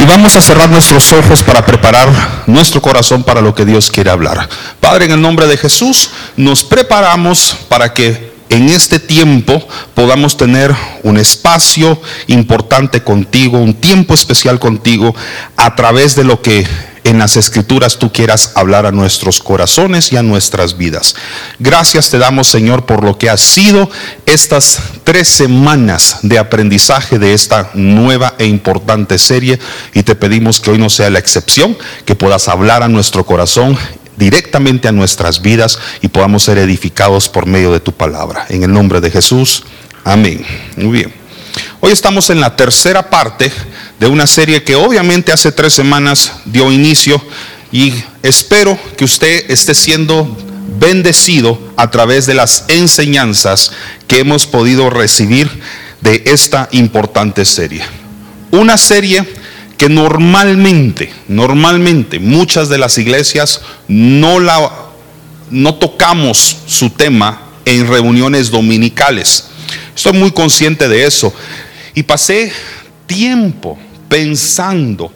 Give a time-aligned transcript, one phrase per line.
[0.00, 2.08] Y vamos a cerrar nuestros ojos para preparar
[2.46, 4.48] nuestro corazón para lo que Dios quiere hablar.
[4.80, 9.62] Padre, en el nombre de Jesús, nos preparamos para que en este tiempo
[9.94, 15.14] podamos tener un espacio importante contigo, un tiempo especial contigo,
[15.58, 16.66] a través de lo que
[17.04, 21.14] en las escrituras tú quieras hablar a nuestros corazones y a nuestras vidas.
[21.58, 23.90] Gracias te damos, Señor, por lo que ha sido
[24.26, 29.58] estas tres semanas de aprendizaje de esta nueva e importante serie
[29.94, 33.76] y te pedimos que hoy no sea la excepción, que puedas hablar a nuestro corazón
[34.16, 38.46] directamente a nuestras vidas y podamos ser edificados por medio de tu palabra.
[38.50, 39.64] En el nombre de Jesús,
[40.04, 40.44] amén.
[40.76, 41.19] Muy bien.
[41.82, 43.50] Hoy estamos en la tercera parte
[43.98, 47.22] de una serie que obviamente hace tres semanas dio inicio
[47.72, 50.36] y espero que usted esté siendo
[50.78, 53.72] bendecido a través de las enseñanzas
[54.06, 55.48] que hemos podido recibir
[56.02, 57.82] de esta importante serie.
[58.50, 59.26] Una serie
[59.78, 64.70] que normalmente, normalmente muchas de las iglesias no la
[65.48, 69.46] no tocamos su tema en reuniones dominicales.
[69.96, 71.32] Estoy muy consciente de eso
[71.94, 72.52] y pasé
[73.06, 75.12] tiempo pensando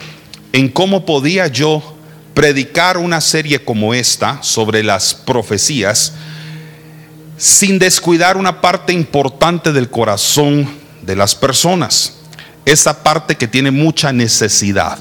[0.51, 1.97] en cómo podía yo
[2.33, 6.13] predicar una serie como esta sobre las profecías
[7.37, 10.69] sin descuidar una parte importante del corazón
[11.01, 12.15] de las personas
[12.65, 14.97] esa parte que tiene mucha necesidad,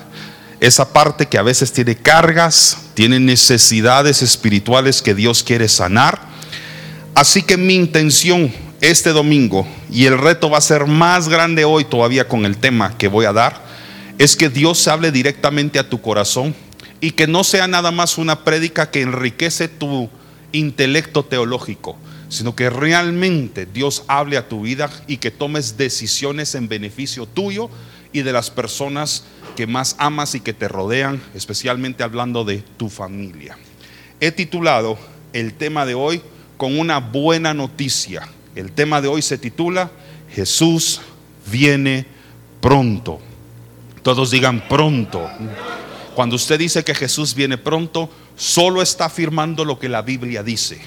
[0.61, 6.21] esa parte que a veces tiene cargas, tiene necesidades espirituales que Dios quiere sanar.
[7.15, 8.53] Así que mi intención
[8.91, 12.99] este domingo, y el reto va a ser más grande hoy todavía con el tema
[12.99, 13.65] que voy a dar,
[14.19, 16.55] es que Dios hable directamente a tu corazón
[17.01, 20.11] y que no sea nada más una prédica que enriquece tu
[20.53, 21.97] intelecto teológico,
[22.29, 27.71] sino que realmente Dios hable a tu vida y que tomes decisiones en beneficio tuyo
[28.13, 29.25] y de las personas
[29.57, 33.57] que más amas y que te rodean, especialmente hablando de tu familia.
[34.21, 34.99] He titulado
[35.33, 36.21] el tema de hoy
[36.59, 38.29] con una buena noticia.
[38.55, 39.91] El tema de hoy se titula
[40.31, 41.01] Jesús
[41.47, 42.07] viene
[42.61, 43.21] pronto.
[44.03, 45.29] Todos digan pronto.
[46.15, 50.81] Cuando usted dice que Jesús viene pronto, solo está afirmando lo que la Biblia dice.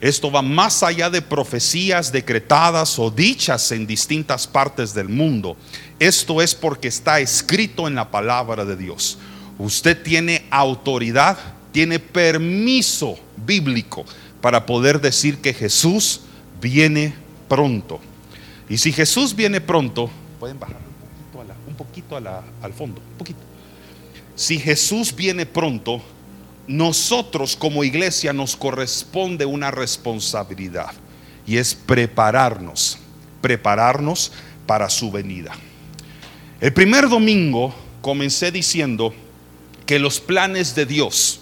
[0.00, 5.56] Esto va más allá de profecías decretadas o dichas en distintas partes del mundo.
[5.98, 9.16] Esto es porque está escrito en la palabra de Dios.
[9.56, 11.38] Usted tiene autoridad,
[11.72, 14.04] tiene permiso bíblico
[14.42, 16.20] para poder decir que Jesús
[16.64, 17.12] viene
[17.46, 18.00] pronto.
[18.70, 20.08] Y si Jesús viene pronto,
[20.40, 20.78] pueden bajar
[21.68, 23.40] un poquito, al fondo, un poquito.
[24.34, 26.00] Si Jesús viene pronto,
[26.66, 30.92] nosotros como iglesia nos corresponde una responsabilidad
[31.46, 32.96] y es prepararnos,
[33.42, 34.32] prepararnos
[34.66, 35.52] para su venida.
[36.62, 39.12] El primer domingo comencé diciendo
[39.84, 41.40] que los planes de Dios,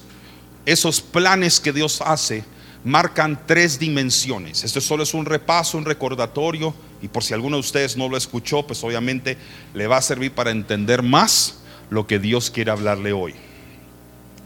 [0.67, 2.45] esos planes que Dios hace,
[2.85, 4.65] marcan tres dimensiones.
[4.65, 8.17] Esto solo es un repaso, un recordatorio, y por si alguno de ustedes no lo
[8.17, 9.37] escuchó, pues obviamente
[9.75, 11.61] le va a servir para entender más
[11.91, 13.35] lo que Dios quiere hablarle hoy.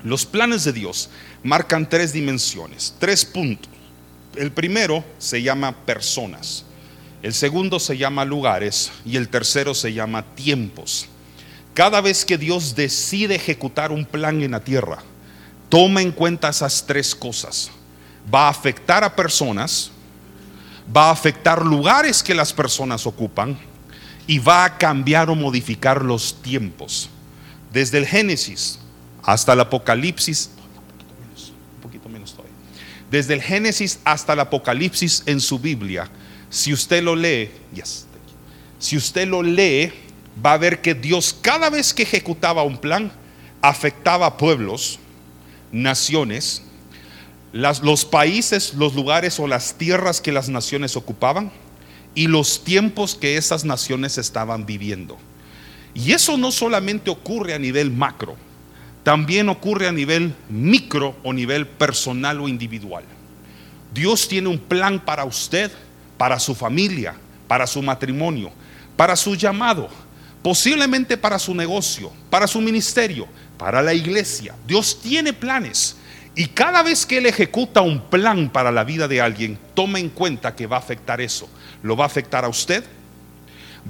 [0.05, 1.11] Los planes de Dios
[1.43, 3.71] marcan tres dimensiones, tres puntos.
[4.37, 6.65] El primero se llama personas,
[7.23, 11.09] el segundo se llama lugares y el tercero se llama tiempos.
[11.75, 14.99] Cada vez que Dios decide ejecutar un plan en la tierra,
[15.69, 17.71] toma en cuenta esas tres cosas.
[18.33, 19.91] Va a afectar a personas,
[20.95, 23.57] va a afectar lugares que las personas ocupan
[24.27, 27.09] y va a cambiar o modificar los tiempos.
[27.73, 28.81] Desde el Génesis
[29.23, 32.35] hasta el Apocalipsis, un poquito menos.
[33.11, 36.09] Desde el Génesis hasta el Apocalipsis en su Biblia,
[36.51, 37.51] si usted lo lee,
[38.79, 39.93] si usted lo lee,
[40.45, 43.13] va a ver que Dios cada vez que ejecutaba un plan,
[43.63, 44.99] afectaba a pueblos,
[45.73, 46.63] naciones,
[47.57, 51.51] los países, los lugares o las tierras que las naciones ocupaban
[52.15, 55.17] y los tiempos que esas naciones estaban viviendo.
[55.95, 58.37] Y eso no solamente ocurre a nivel macro,
[59.03, 63.05] también ocurre a nivel micro o nivel personal o individual.
[63.95, 65.71] Dios tiene un plan para usted,
[66.19, 67.15] para su familia,
[67.49, 68.51] para su matrimonio,
[68.97, 69.89] para su llamado,
[70.43, 73.27] posiblemente para su negocio, para su ministerio,
[73.57, 74.55] para la iglesia.
[74.67, 75.97] Dios tiene planes.
[76.37, 80.11] Y cada vez que Él ejecuta un plan para la vida de alguien, tome en
[80.11, 81.49] cuenta que va a afectar eso.
[81.83, 82.85] Lo va a afectar a usted,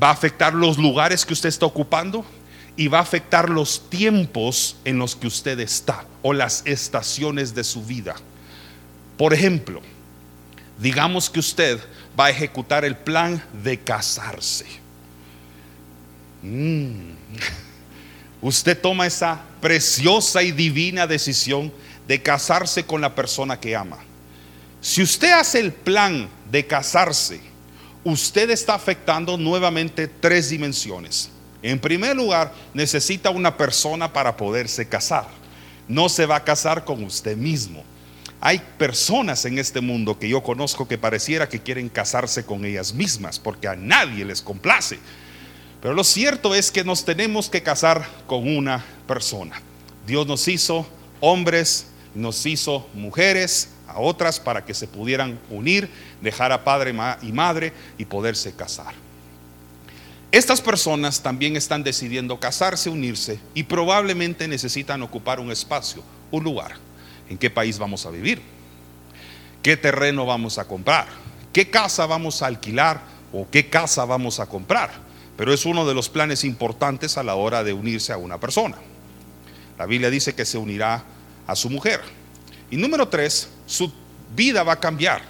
[0.00, 2.24] va a afectar los lugares que usted está ocupando,
[2.76, 7.64] y va a afectar los tiempos en los que usted está o las estaciones de
[7.64, 8.14] su vida.
[9.16, 9.80] Por ejemplo,
[10.78, 11.80] digamos que usted
[12.18, 14.66] va a ejecutar el plan de casarse.
[16.42, 17.12] Mm.
[18.42, 21.72] usted toma esa preciosa y divina decisión
[22.06, 23.98] de casarse con la persona que ama.
[24.80, 27.40] Si usted hace el plan de casarse,
[28.04, 31.30] usted está afectando nuevamente tres dimensiones.
[31.62, 35.26] En primer lugar, necesita una persona para poderse casar.
[35.88, 37.82] No se va a casar con usted mismo.
[38.40, 42.92] Hay personas en este mundo que yo conozco que pareciera que quieren casarse con ellas
[42.92, 44.98] mismas porque a nadie les complace.
[45.80, 49.60] Pero lo cierto es que nos tenemos que casar con una persona.
[50.06, 50.86] Dios nos hizo
[51.20, 55.88] hombres, nos hizo mujeres, a otras para que se pudieran unir,
[56.20, 58.94] dejar a padre y madre y poderse casar.
[60.32, 66.72] Estas personas también están decidiendo casarse, unirse y probablemente necesitan ocupar un espacio, un lugar.
[67.30, 68.42] ¿En qué país vamos a vivir?
[69.62, 71.06] ¿Qué terreno vamos a comprar?
[71.52, 73.00] ¿Qué casa vamos a alquilar
[73.32, 74.90] o qué casa vamos a comprar?
[75.36, 78.76] Pero es uno de los planes importantes a la hora de unirse a una persona.
[79.78, 81.04] La Biblia dice que se unirá
[81.46, 82.00] a su mujer.
[82.70, 83.92] Y número tres, su
[84.34, 85.22] vida va a cambiar.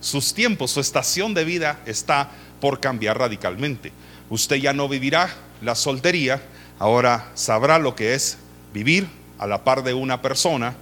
[0.00, 3.92] Sus tiempos, su estación de vida está por cambiar radicalmente.
[4.30, 6.42] Usted ya no vivirá la soltería,
[6.78, 8.38] ahora sabrá lo que es
[8.72, 9.08] vivir
[9.38, 10.74] a la par de una persona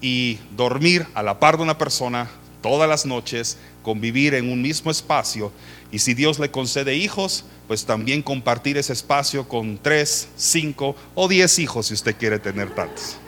[0.00, 2.28] y dormir a la par de una persona
[2.60, 5.52] todas las noches, convivir en un mismo espacio
[5.92, 11.28] y si Dios le concede hijos, pues también compartir ese espacio con tres, cinco o
[11.28, 13.18] diez hijos si usted quiere tener tantos.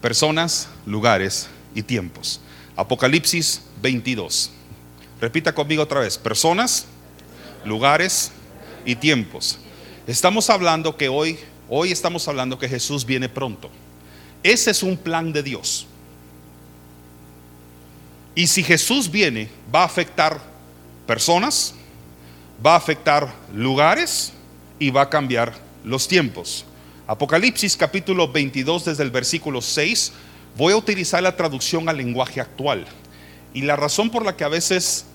[0.00, 2.40] Personas, lugares y tiempos.
[2.76, 4.50] Apocalipsis 22.
[5.20, 6.16] Repita conmigo otra vez.
[6.16, 6.86] Personas,
[7.64, 8.30] lugares
[8.84, 9.58] y tiempos.
[10.06, 13.70] Estamos hablando que hoy, hoy estamos hablando que Jesús viene pronto.
[14.42, 15.86] Ese es un plan de Dios.
[18.36, 20.40] Y si Jesús viene, va a afectar
[21.08, 21.74] personas,
[22.64, 24.32] va a afectar lugares
[24.78, 25.52] y va a cambiar
[25.82, 26.64] los tiempos.
[27.08, 30.12] Apocalipsis capítulo 22 desde el versículo 6,
[30.58, 32.84] voy a utilizar la traducción al lenguaje actual.
[33.54, 35.06] Y la razón por la que a veces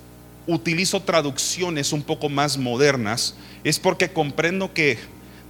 [0.48, 4.98] utilizo traducciones un poco más modernas es porque comprendo que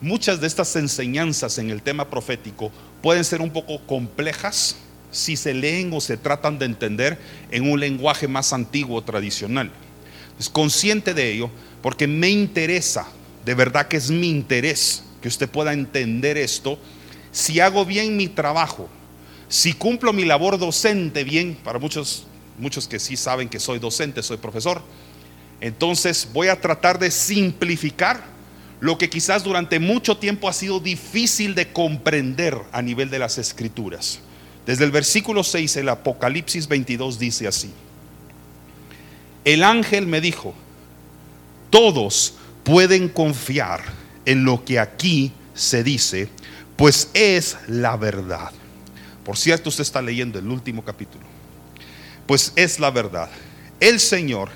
[0.02, 4.76] muchas de estas enseñanzas en el tema profético pueden ser un poco complejas
[5.12, 7.18] si se leen o se tratan de entender
[7.52, 9.72] en un lenguaje más antiguo, tradicional.
[10.38, 11.50] Es consciente de ello
[11.82, 13.08] porque me interesa,
[13.46, 16.78] de verdad que es mi interés que usted pueda entender esto.
[17.32, 18.90] Si hago bien mi trabajo,
[19.48, 22.28] si cumplo mi labor docente bien, para muchos,
[22.60, 24.82] muchos que sí saben que soy docente, soy profesor,
[25.62, 28.22] entonces voy a tratar de simplificar
[28.82, 33.38] lo que quizás durante mucho tiempo ha sido difícil de comprender a nivel de las
[33.38, 34.20] escrituras.
[34.66, 37.72] Desde el versículo 6, el Apocalipsis 22 dice así.
[39.46, 40.54] El ángel me dijo,
[41.70, 42.34] todos
[42.66, 46.30] pueden confiar en lo que aquí se dice,
[46.76, 48.52] pues es la verdad.
[49.24, 51.24] Por cierto, usted está leyendo el último capítulo.
[52.28, 53.30] Pues es la verdad.
[53.80, 54.50] El Señor,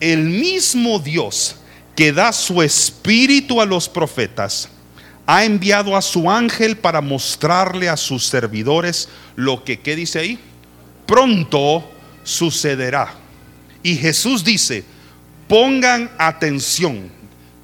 [0.00, 1.56] el mismo Dios,
[1.96, 4.68] que da su espíritu a los profetas,
[5.26, 10.38] ha enviado a su ángel para mostrarle a sus servidores lo que, ¿qué dice ahí?
[11.06, 11.88] Pronto
[12.24, 13.14] sucederá.
[13.82, 14.84] Y Jesús dice,
[15.48, 17.10] pongan atención.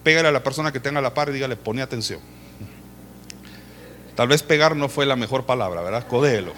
[0.08, 2.18] Pégale a la persona que tenga la par y dígale, pone atención.
[4.16, 6.06] Tal vez pegar no fue la mejor palabra, ¿verdad?
[6.06, 6.54] Codelo.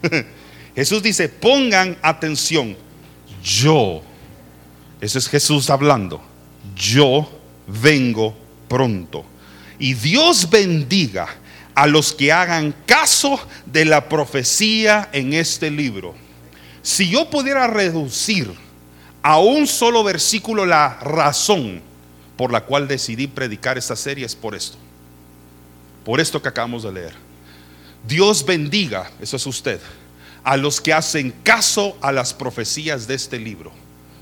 [0.74, 2.78] Jesús dice, pongan atención.
[3.44, 4.00] Yo
[5.02, 6.22] ese es Jesús hablando.
[6.74, 7.30] Yo
[7.66, 8.34] vengo
[8.68, 9.26] pronto.
[9.78, 11.26] Y Dios bendiga
[11.74, 16.14] a los que hagan caso de la profecía en este libro.
[16.80, 18.64] Si yo pudiera reducir
[19.26, 21.82] a un solo versículo la razón
[22.36, 24.78] por la cual decidí predicar esta serie es por esto.
[26.04, 27.14] Por esto que acabamos de leer.
[28.06, 29.80] Dios bendiga, eso es usted,
[30.44, 33.72] a los que hacen caso a las profecías de este libro.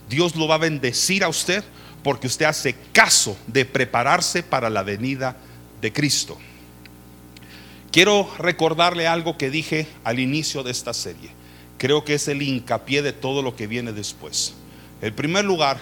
[0.08, 1.62] Dios lo va a bendecir a usted
[2.02, 5.36] porque usted hace caso de prepararse para la venida
[5.82, 6.38] de Cristo.
[7.92, 11.28] Quiero recordarle algo que dije al inicio de esta serie.
[11.76, 14.54] Creo que es el hincapié de todo lo que viene después.
[15.04, 15.76] En primer lugar,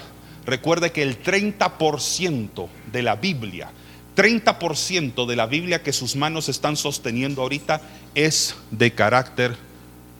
[0.44, 3.70] recuerde que el 30% de la Biblia,
[4.16, 7.80] 30% de la Biblia que sus manos están sosteniendo ahorita
[8.16, 9.54] es de carácter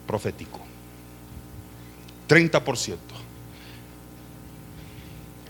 [0.06, 0.60] profético.
[2.28, 2.96] 30%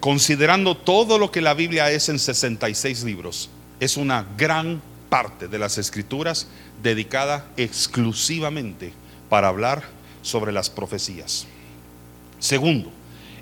[0.01, 5.61] considerando todo lo que la Biblia es en 66 libros, es una gran parte de
[5.61, 6.49] las escrituras
[6.83, 8.93] dedicada exclusivamente
[9.29, 9.85] para hablar
[10.23, 11.47] sobre las profecías.
[12.41, 12.91] Segundo,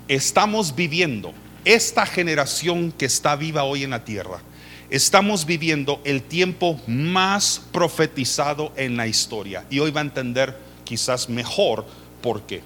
[0.07, 1.33] estamos viviendo
[1.65, 4.41] esta generación que está viva hoy en la tierra.
[4.89, 9.63] estamos viviendo el tiempo más profetizado en la historia.
[9.69, 11.85] Y hoy va a entender quizás mejor
[12.21, 12.61] por qué.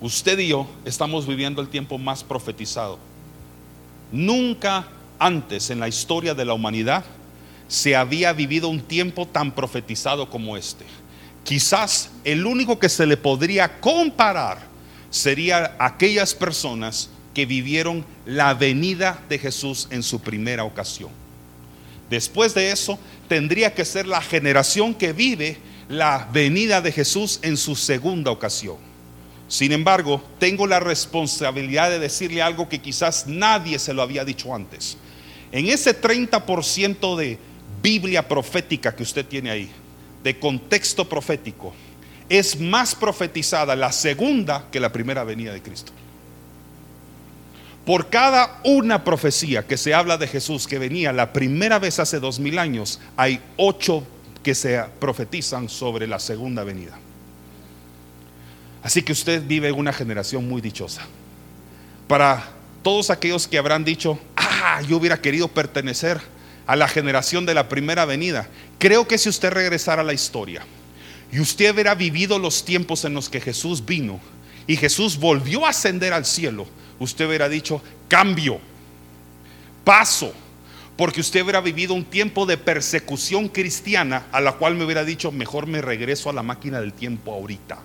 [0.00, 2.98] Usted y yo estamos viviendo el tiempo más profetizado.
[4.10, 7.04] Nunca antes en la historia de la humanidad
[7.66, 10.86] se había vivido un tiempo tan profetizado como este.
[11.48, 14.58] Quizás el único que se le podría comparar
[15.08, 21.08] sería aquellas personas que vivieron la venida de Jesús en su primera ocasión.
[22.10, 25.56] Después de eso, tendría que ser la generación que vive
[25.88, 28.76] la venida de Jesús en su segunda ocasión.
[29.48, 34.54] Sin embargo, tengo la responsabilidad de decirle algo que quizás nadie se lo había dicho
[34.54, 34.98] antes.
[35.50, 37.38] En ese 30% de
[37.82, 39.70] Biblia profética que usted tiene ahí,
[40.28, 41.72] de contexto profético,
[42.28, 45.90] es más profetizada la segunda que la primera venida de Cristo.
[47.86, 52.20] Por cada una profecía que se habla de Jesús que venía la primera vez hace
[52.20, 54.06] dos mil años, hay ocho
[54.42, 56.98] que se profetizan sobre la segunda venida.
[58.82, 61.06] Así que usted vive una generación muy dichosa.
[62.06, 62.50] Para
[62.82, 66.20] todos aquellos que habrán dicho, ah, yo hubiera querido pertenecer
[66.68, 68.46] a la generación de la primera venida,
[68.78, 70.66] creo que si usted regresara a la historia
[71.32, 74.20] y usted hubiera vivido los tiempos en los que Jesús vino
[74.66, 76.66] y Jesús volvió a ascender al cielo,
[76.98, 78.60] usted hubiera dicho, cambio,
[79.82, 80.34] paso,
[80.98, 85.32] porque usted hubiera vivido un tiempo de persecución cristiana a la cual me hubiera dicho,
[85.32, 87.78] mejor me regreso a la máquina del tiempo ahorita.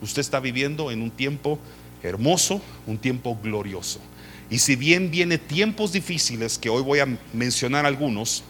[0.00, 1.58] Usted está viviendo en un tiempo
[2.02, 4.00] hermoso, un tiempo glorioso.
[4.50, 8.44] Y si bien viene tiempos difíciles, que hoy voy a mencionar algunos,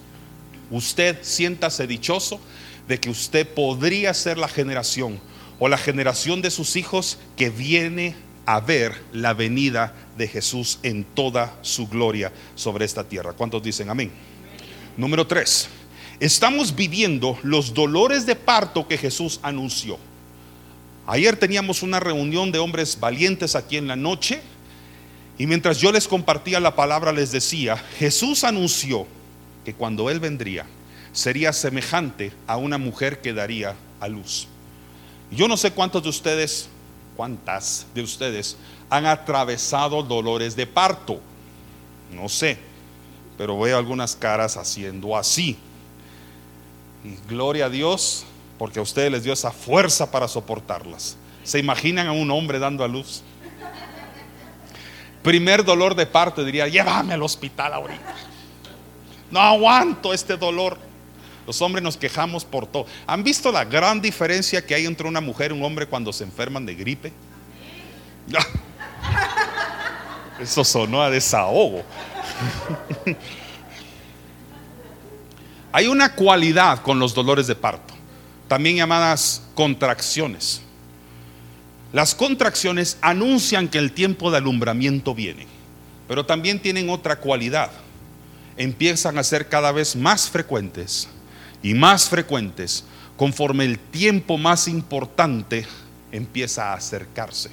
[0.70, 2.40] usted siéntase dichoso
[2.86, 5.18] de que usted podría ser la generación
[5.58, 11.04] o la generación de sus hijos que viene a ver la venida de Jesús en
[11.04, 13.32] toda su gloria sobre esta tierra.
[13.32, 14.10] ¿Cuántos dicen amén?
[14.96, 15.68] Número tres,
[16.20, 19.98] estamos viviendo los dolores de parto que Jesús anunció.
[21.06, 24.42] Ayer teníamos una reunión de hombres valientes aquí en la noche
[25.38, 29.07] y mientras yo les compartía la palabra les decía, Jesús anunció
[29.64, 30.66] que cuando Él vendría
[31.12, 34.49] sería semejante a una mujer que daría a luz.
[35.31, 36.69] Yo no sé cuántos de ustedes
[37.16, 38.57] ¿Cuántas de ustedes
[38.90, 41.19] han atravesado dolores de parto?
[42.12, 42.59] No sé,
[43.38, 45.57] pero veo algunas caras haciendo así.
[47.02, 48.26] Y gloria a Dios,
[48.59, 51.16] porque a ustedes les dio esa fuerza para soportarlas.
[51.43, 53.23] ¿Se imaginan a un hombre dando a luz?
[55.26, 58.14] Primer dolor de parto, diría, llévame al hospital ahorita.
[59.28, 60.78] No aguanto este dolor.
[61.45, 62.87] Los hombres nos quejamos por todo.
[63.09, 66.23] ¿Han visto la gran diferencia que hay entre una mujer y un hombre cuando se
[66.23, 67.12] enferman de gripe?
[70.38, 71.83] Eso sonó a desahogo.
[75.73, 77.95] Hay una cualidad con los dolores de parto,
[78.47, 80.62] también llamadas contracciones.
[81.93, 85.47] Las contracciones anuncian que el tiempo de alumbramiento viene,
[86.09, 87.71] pero también tienen otra cualidad.
[88.57, 91.09] Empiezan a ser cada vez más frecuentes
[91.62, 92.85] y más frecuentes
[93.16, 95.66] conforme el tiempo más importante
[96.12, 97.50] empieza a acercarse.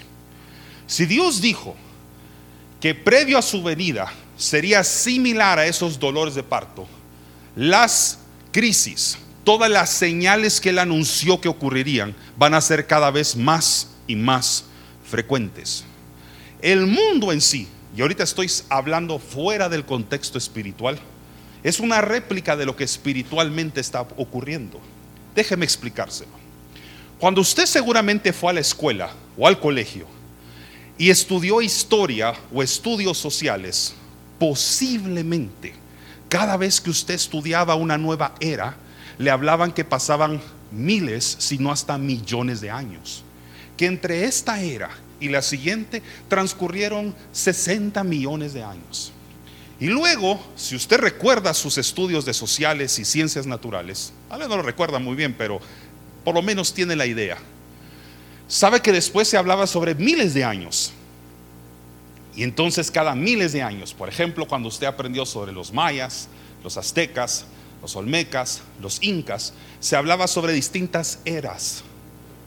[0.87, 1.75] Si Dios dijo
[2.81, 6.87] que previo a su venida sería similar a esos dolores de parto,
[7.55, 8.19] las
[8.51, 13.89] crisis, todas las señales que él anunció que ocurrirían van a ser cada vez más
[14.07, 14.65] y más
[15.03, 15.85] frecuentes.
[16.61, 20.99] El mundo en sí, y ahorita estoy hablando fuera del contexto espiritual,
[21.63, 24.79] es una réplica de lo que espiritualmente está ocurriendo.
[25.35, 26.31] Déjeme explicárselo.
[27.19, 30.07] Cuando usted seguramente fue a la escuela o al colegio
[30.97, 33.93] y estudió historia o estudios sociales,
[34.37, 35.73] posiblemente
[36.27, 38.75] cada vez que usted estudiaba una nueva era,
[39.17, 40.41] le hablaban que pasaban
[40.71, 43.23] miles, si no hasta millones de años.
[43.77, 44.89] Que entre esta era
[45.19, 49.13] y la siguiente transcurrieron 60 millones de años.
[49.79, 54.57] Y luego, si usted recuerda sus estudios de sociales y ciencias naturales, a ver, no
[54.57, 55.59] lo recuerda muy bien, pero
[56.23, 57.37] por lo menos tiene la idea.
[58.47, 60.93] Sabe que después se hablaba sobre miles de años.
[62.35, 66.27] Y entonces cada miles de años, por ejemplo, cuando usted aprendió sobre los mayas,
[66.63, 67.45] los aztecas,
[67.81, 71.83] los olmecas, los incas, se hablaba sobre distintas eras.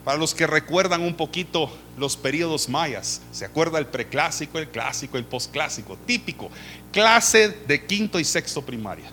[0.07, 5.19] Para los que recuerdan un poquito los periodos mayas, se acuerda el preclásico, el clásico,
[5.19, 6.49] el posclásico, típico,
[6.93, 9.11] clase de quinto y sexto primaria.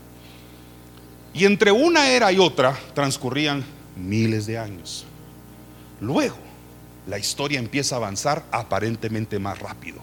[1.33, 5.07] Y entre una era y otra transcurrían miles de años.
[5.99, 6.37] Luego,
[7.07, 9.99] la historia empieza a avanzar aparentemente más rápido.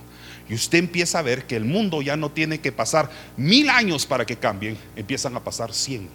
[0.48, 4.06] y usted empieza a ver que el mundo ya no tiene que pasar mil años
[4.06, 6.08] para que cambien, empiezan a pasar cien.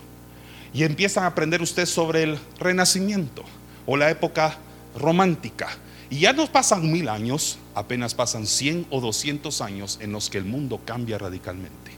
[0.74, 3.46] Y empiezan a aprender usted sobre el renacimiento
[3.86, 4.58] o la época
[4.98, 5.70] romántica.
[6.10, 10.38] Y ya no pasan mil años, apenas pasan cien o doscientos años en los que
[10.38, 11.92] el mundo cambia radicalmente.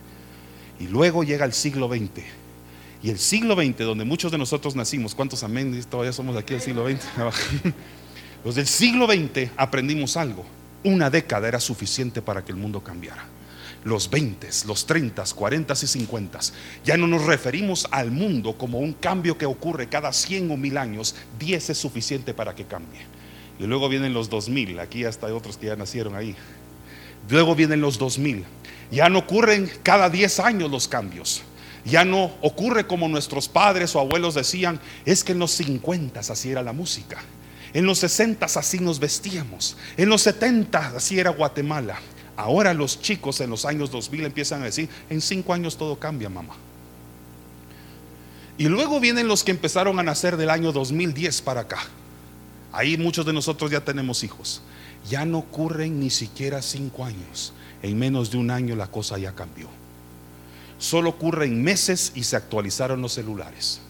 [0.79, 2.23] Y luego llega el siglo XX.
[3.03, 5.83] Y el siglo XX, donde muchos de nosotros nacimos, ¿cuántos amén?
[5.89, 7.05] Todavía somos aquí del siglo XX.
[8.45, 10.45] Los del siglo XX aprendimos algo.
[10.83, 13.25] Una década era suficiente para que el mundo cambiara.
[13.83, 16.39] Los 20, los 30, 40 y 50.
[16.83, 20.77] Ya no nos referimos al mundo como un cambio que ocurre cada 100 o 1000
[20.77, 21.15] años.
[21.39, 23.01] 10 es suficiente para que cambie.
[23.59, 24.79] Y luego vienen los 2000.
[24.79, 26.35] Aquí hasta hay otros que ya nacieron ahí.
[27.29, 28.43] Luego vienen los 2000.
[28.91, 31.41] Ya no ocurren cada 10 años los cambios.
[31.85, 36.51] Ya no ocurre como nuestros padres o abuelos decían, es que en los 50 así
[36.51, 37.17] era la música.
[37.73, 39.77] En los 60 así nos vestíamos.
[39.95, 41.99] En los 70 así era Guatemala.
[42.37, 46.29] Ahora los chicos en los años 2000 empiezan a decir, en 5 años todo cambia,
[46.29, 46.55] mamá.
[48.59, 51.79] Y luego vienen los que empezaron a nacer del año 2010 para acá.
[52.71, 54.61] Ahí muchos de nosotros ya tenemos hijos.
[55.09, 57.53] Ya no ocurren ni siquiera 5 años.
[57.81, 59.67] En menos de un año la cosa ya cambió.
[60.77, 63.81] Solo ocurre en meses y se actualizaron los celulares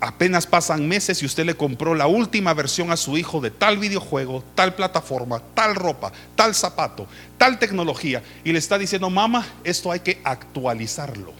[0.00, 3.78] apenas pasan meses y usted le compró la última versión a su hijo de tal
[3.78, 9.92] videojuego, tal plataforma, tal ropa, tal zapato, tal tecnología, y le está diciendo, mamá, esto
[9.92, 11.32] hay que actualizarlo.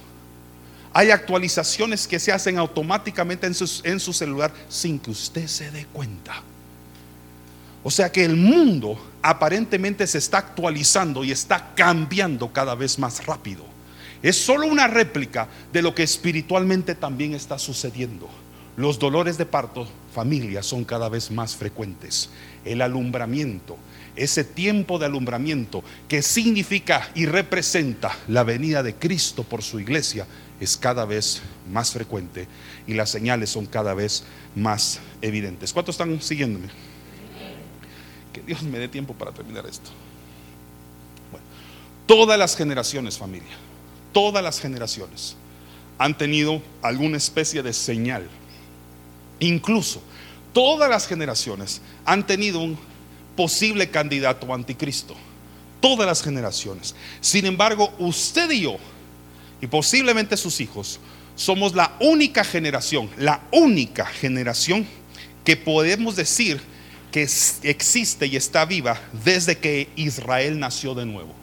[0.92, 5.70] Hay actualizaciones que se hacen automáticamente en su, en su celular sin que usted se
[5.70, 6.42] dé cuenta.
[7.82, 13.24] O sea que el mundo aparentemente se está actualizando y está cambiando cada vez más
[13.24, 13.64] rápido.
[14.22, 18.28] Es solo una réplica de lo que espiritualmente también está sucediendo.
[18.80, 22.30] Los dolores de parto, familia, son cada vez más frecuentes.
[22.64, 23.76] El alumbramiento,
[24.16, 30.26] ese tiempo de alumbramiento que significa y representa la venida de Cristo por su iglesia,
[30.60, 32.48] es cada vez más frecuente
[32.86, 34.24] y las señales son cada vez
[34.56, 35.74] más evidentes.
[35.74, 36.68] ¿Cuántos están siguiéndome?
[38.32, 39.90] Que Dios me dé tiempo para terminar esto.
[41.30, 41.44] Bueno,
[42.06, 43.58] todas las generaciones, familia,
[44.14, 45.36] todas las generaciones
[45.98, 48.26] han tenido alguna especie de señal
[49.40, 50.02] Incluso
[50.52, 52.78] todas las generaciones han tenido un
[53.36, 55.16] posible candidato anticristo.
[55.80, 56.94] Todas las generaciones.
[57.20, 58.76] Sin embargo, usted y yo,
[59.62, 61.00] y posiblemente sus hijos,
[61.36, 64.86] somos la única generación, la única generación
[65.42, 66.60] que podemos decir
[67.10, 67.22] que
[67.62, 71.34] existe y está viva desde que Israel nació de nuevo.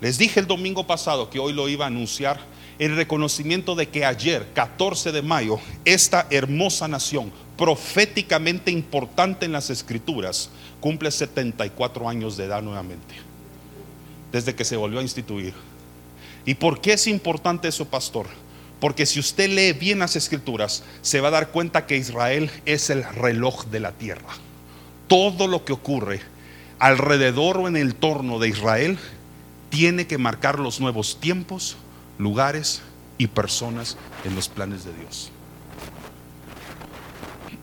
[0.00, 2.40] Les dije el domingo pasado que hoy lo iba a anunciar
[2.78, 9.70] en reconocimiento de que ayer, 14 de mayo, esta hermosa nación, proféticamente importante en las
[9.70, 13.14] escrituras, cumple 74 años de edad nuevamente,
[14.32, 15.54] desde que se volvió a instituir.
[16.44, 18.26] ¿Y por qué es importante eso, pastor?
[18.80, 22.90] Porque si usted lee bien las escrituras, se va a dar cuenta que Israel es
[22.90, 24.28] el reloj de la tierra.
[25.06, 26.20] Todo lo que ocurre
[26.78, 28.98] alrededor o en el torno de Israel
[29.70, 31.76] tiene que marcar los nuevos tiempos,
[32.18, 32.82] lugares
[33.18, 35.30] y personas en los planes de Dios.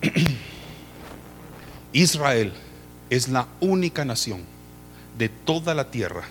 [1.94, 2.54] Israel
[3.10, 4.44] es la única nación
[5.18, 6.24] de toda la tierra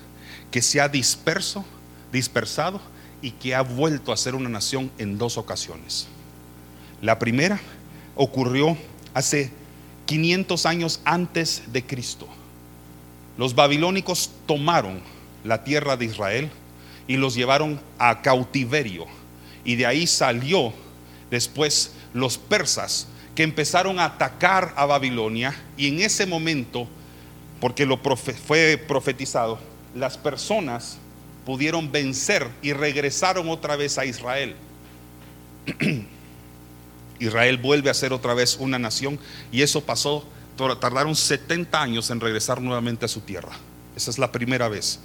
[0.51, 1.65] que se ha disperso,
[2.13, 2.81] dispersado
[3.23, 6.09] y que ha vuelto a ser una nación en dos ocasiones.
[7.03, 7.61] La primera
[8.17, 8.77] ocurrió
[9.15, 9.53] hace
[10.07, 12.27] 500 años antes de Cristo.
[13.39, 15.01] Los babilónicos tomaron
[15.45, 16.51] la tierra de Israel
[17.11, 19.05] y los llevaron a cautiverio.
[19.65, 20.73] Y de ahí salió
[21.29, 26.87] después los persas que empezaron a atacar a Babilonia y en ese momento,
[27.61, 29.59] porque lo fue profetizado,
[29.93, 30.99] las personas
[31.45, 34.55] pudieron vencer y regresaron otra vez a Israel.
[37.19, 39.19] Israel vuelve a ser otra vez una nación
[39.51, 40.25] y eso pasó,
[40.79, 43.51] tardaron 70 años en regresar nuevamente a su tierra.
[43.97, 45.01] Esa es la primera vez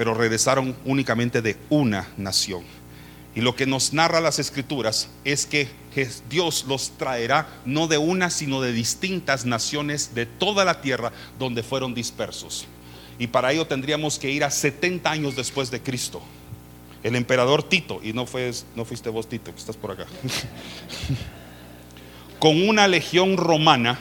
[0.00, 2.62] pero regresaron únicamente de una nación.
[3.34, 5.68] Y lo que nos narra las escrituras es que
[6.30, 11.62] Dios los traerá no de una, sino de distintas naciones de toda la tierra donde
[11.62, 12.64] fueron dispersos.
[13.18, 16.22] Y para ello tendríamos que ir a 70 años después de Cristo.
[17.02, 18.24] El emperador Tito, y no,
[18.76, 20.06] no fuiste vos Tito, que estás por acá,
[22.38, 23.98] con una legión romana,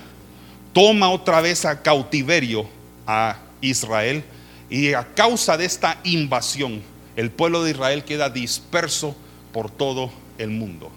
[0.71, 2.69] toma otra vez a cautiverio
[3.05, 4.23] a Israel
[4.69, 6.81] y a causa de esta invasión,
[7.15, 9.15] el pueblo de Israel queda disperso
[9.51, 10.91] por todo el mundo.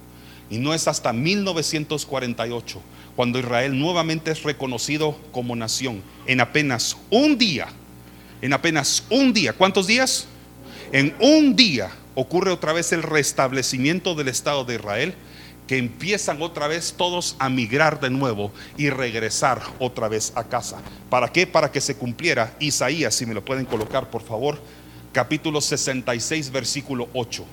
[0.51, 2.81] Y no es hasta 1948
[3.17, 6.03] cuando Israel nuevamente es reconocido como nación.
[6.27, 7.69] En apenas un día,
[8.43, 10.27] En apenas un día, ¿cuántos días?
[10.91, 15.15] En un día ocurre otra vez el restablecimiento del Estado de Israel,
[15.73, 20.83] que empiezan otra vez todos a migrar de nuevo y regresar otra vez a casa.
[21.09, 21.47] ¿Para qué?
[21.47, 24.61] Para que se cumpliera Isaías, si me lo pueden colocar por favor,
[25.13, 27.47] capítulo 66, versículo 8.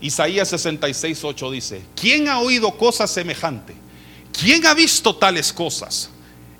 [0.00, 3.74] Isaías 66, 8 dice, ¿quién ha oído cosa semejante?
[4.32, 6.08] ¿Quién ha visto tales cosas?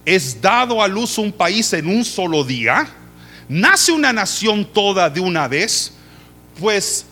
[0.04, 2.84] ¿Es dado a luz un país en un solo día?
[3.48, 5.92] ¿Nace una nación toda de una vez?
[6.58, 7.06] Pues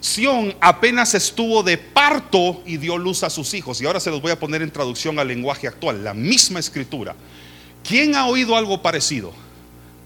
[0.00, 3.80] Sión apenas estuvo de parto y dio luz a sus hijos.
[3.80, 7.14] Y ahora se los voy a poner en traducción al lenguaje actual, la misma escritura.
[7.86, 9.32] ¿Quién ha oído algo parecido?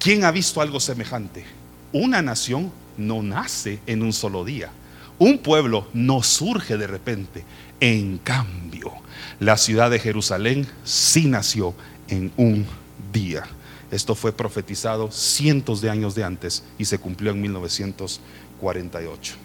[0.00, 1.44] ¿Quién ha visto algo semejante?
[1.92, 4.70] Una nación no nace en un solo día.
[5.18, 7.44] Un pueblo no surge de repente.
[7.78, 8.92] En cambio,
[9.38, 11.74] la ciudad de Jerusalén sí nació
[12.09, 12.66] en un
[13.12, 13.44] día.
[13.92, 19.43] Esto fue profetizado cientos de años de antes y se cumplió en 1948.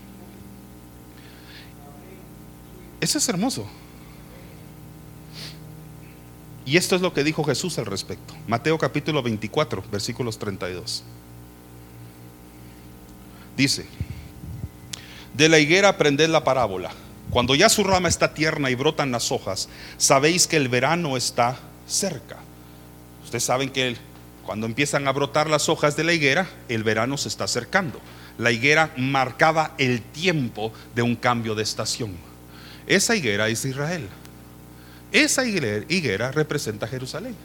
[3.01, 3.67] Eso es hermoso.
[6.65, 8.35] Y esto es lo que dijo Jesús al respecto.
[8.47, 11.03] Mateo capítulo 24, versículos 32.
[13.57, 13.87] Dice,
[15.33, 16.91] de la higuera aprended la parábola.
[17.29, 21.57] Cuando ya su rama está tierna y brotan las hojas, sabéis que el verano está
[21.87, 22.37] cerca.
[23.23, 23.95] Ustedes saben que
[24.45, 27.99] cuando empiezan a brotar las hojas de la higuera, el verano se está acercando.
[28.37, 32.28] La higuera marcaba el tiempo de un cambio de estación.
[32.89, 34.09] Esa higuera es Israel.
[35.11, 37.35] Esa higuera representa Jerusalén.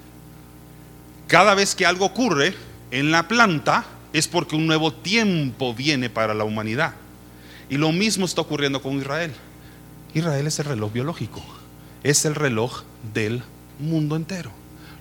[1.29, 2.55] Cada vez que algo ocurre
[2.91, 6.95] en la planta es porque un nuevo tiempo viene para la humanidad.
[7.69, 9.33] Y lo mismo está ocurriendo con Israel.
[10.15, 11.43] Israel es el reloj biológico,
[12.03, 13.43] es el reloj del
[13.79, 14.51] mundo entero.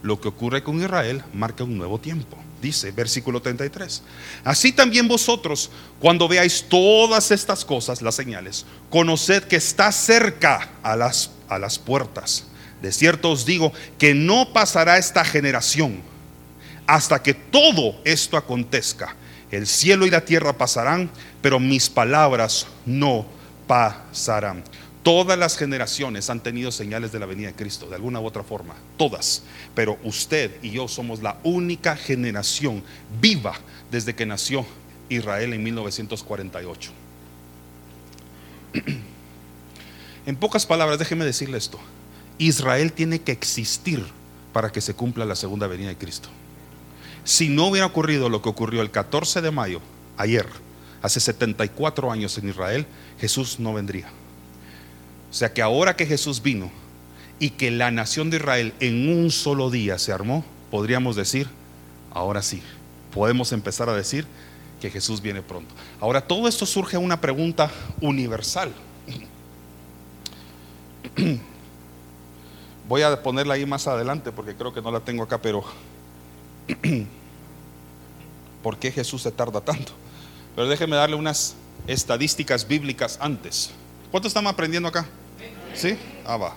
[0.01, 2.42] Lo que ocurre con Israel marca un nuevo tiempo.
[2.63, 4.02] Dice, versículo 33.
[4.45, 10.95] Así también vosotros, cuando veáis todas estas cosas, las señales, conoced que está cerca a
[10.95, 12.45] las, a las puertas.
[12.82, 16.02] De cierto os digo que no pasará esta generación
[16.88, 19.13] hasta que todo esto acontezca.
[19.52, 23.26] El cielo y la tierra pasarán, pero mis palabras no
[23.67, 24.63] pasarán.
[25.03, 28.41] Todas las generaciones han tenido señales de la venida de Cristo, de alguna u otra
[28.41, 29.43] forma, todas.
[29.75, 32.81] Pero usted y yo somos la única generación
[33.21, 33.53] viva
[33.91, 34.65] desde que nació
[35.09, 36.91] Israel en 1948.
[40.25, 41.77] En pocas palabras, déjeme decirle esto.
[42.37, 44.05] Israel tiene que existir
[44.53, 46.29] para que se cumpla la segunda venida de Cristo.
[47.25, 49.81] Si no hubiera ocurrido lo que ocurrió el 14 de mayo,
[50.15, 50.47] ayer,
[51.01, 52.85] hace 74 años en Israel,
[53.19, 54.07] Jesús no vendría.
[55.34, 56.69] O sea que ahora que Jesús vino
[57.39, 61.48] y que la nación de Israel en un solo día se armó, podríamos decir,
[62.12, 62.62] ahora sí,
[63.12, 64.28] podemos empezar a decir
[64.80, 65.74] que Jesús viene pronto.
[66.00, 68.72] Ahora todo esto surge una pregunta universal.
[72.88, 75.63] Voy a ponerla ahí más adelante porque creo que no la tengo acá, pero
[78.62, 79.93] ¿por qué Jesús se tarda tanto?
[80.56, 81.56] Pero déjeme darle unas
[81.88, 83.72] estadísticas bíblicas antes.
[84.12, 85.08] ¿Cuánto estamos aprendiendo acá?
[85.73, 85.97] ¿Sí?
[86.25, 86.53] Ah.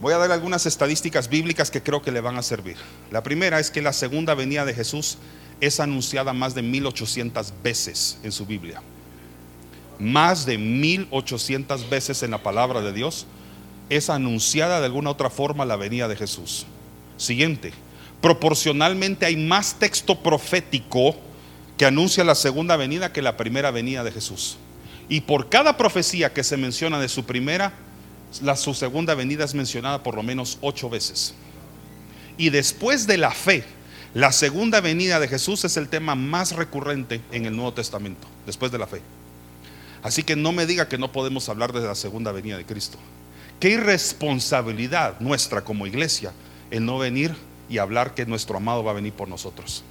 [0.00, 2.76] Voy a dar algunas estadísticas bíblicas que creo que le van a servir.
[3.10, 5.18] La primera es que la segunda venida de Jesús
[5.60, 8.82] es anunciada más de 1800 veces en su Biblia.
[9.98, 13.26] Más de 1800 veces en la palabra de Dios
[13.88, 16.66] es anunciada de alguna otra forma la venida de Jesús.
[17.16, 17.72] Siguiente,
[18.20, 21.16] proporcionalmente hay más texto profético
[21.78, 24.58] que anuncia la segunda venida que la primera venida de Jesús.
[25.08, 27.72] Y por cada profecía que se menciona de su primera,
[28.42, 31.34] la, su segunda venida es mencionada por lo menos ocho veces.
[32.36, 33.64] Y después de la fe,
[34.14, 38.72] la segunda venida de Jesús es el tema más recurrente en el Nuevo Testamento, después
[38.72, 39.00] de la fe.
[40.02, 42.98] Así que no me diga que no podemos hablar de la segunda venida de Cristo.
[43.60, 46.32] Qué irresponsabilidad nuestra como iglesia
[46.70, 47.34] el no venir
[47.68, 49.82] y hablar que nuestro amado va a venir por nosotros.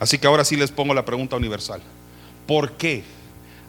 [0.00, 1.82] Así que ahora sí les pongo la pregunta universal.
[2.46, 3.04] ¿Por qué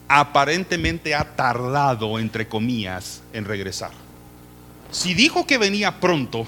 [0.08, 3.92] aparentemente ha tardado, entre comillas, en regresar?
[4.90, 6.46] Si dijo que venía pronto,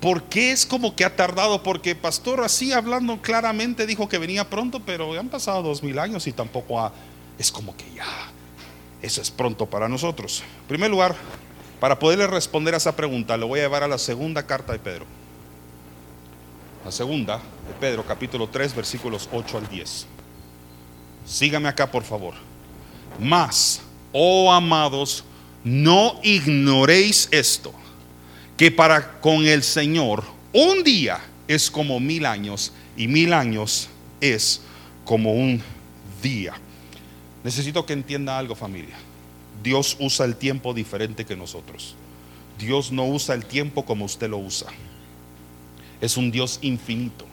[0.00, 1.62] ¿por qué es como que ha tardado?
[1.62, 6.26] Porque pastor así hablando claramente dijo que venía pronto, pero han pasado dos mil años
[6.26, 6.92] y tampoco ha...
[7.38, 8.06] Es como que ya,
[9.02, 10.42] eso es pronto para nosotros.
[10.62, 11.14] En primer lugar,
[11.78, 14.78] para poderle responder a esa pregunta, lo voy a llevar a la segunda carta de
[14.78, 15.04] Pedro.
[16.86, 20.06] La segunda de Pedro, capítulo 3, versículos 8 al 10.
[21.26, 22.34] Sígame acá, por favor.
[23.18, 23.80] Mas,
[24.12, 25.24] oh amados,
[25.64, 27.72] no ignoréis esto,
[28.56, 30.22] que para con el Señor
[30.52, 31.18] un día
[31.48, 33.88] es como mil años y mil años
[34.20, 34.60] es
[35.04, 35.60] como un
[36.22, 36.54] día.
[37.42, 38.94] Necesito que entienda algo familia.
[39.60, 41.96] Dios usa el tiempo diferente que nosotros.
[42.60, 44.68] Dios no usa el tiempo como usted lo usa.
[46.00, 47.24] Es un Dios infinito.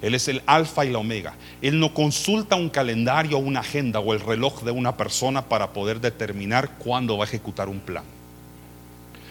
[0.00, 1.34] Él es el alfa y la omega.
[1.60, 6.00] Él no consulta un calendario, una agenda o el reloj de una persona para poder
[6.00, 8.04] determinar cuándo va a ejecutar un plan.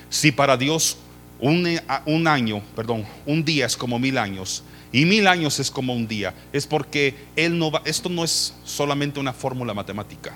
[0.10, 0.98] Si para Dios
[1.40, 6.08] un, año, perdón, un día es como mil años y mil años es como un
[6.08, 10.34] día, es porque Él no va, esto no es solamente una fórmula matemática.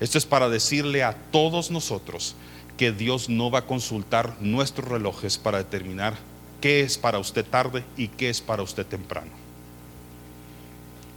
[0.00, 2.36] Esto es para decirle a todos nosotros
[2.76, 6.14] que Dios no va a consultar nuestros relojes para determinar
[6.60, 9.30] qué es para usted tarde y qué es para usted temprano.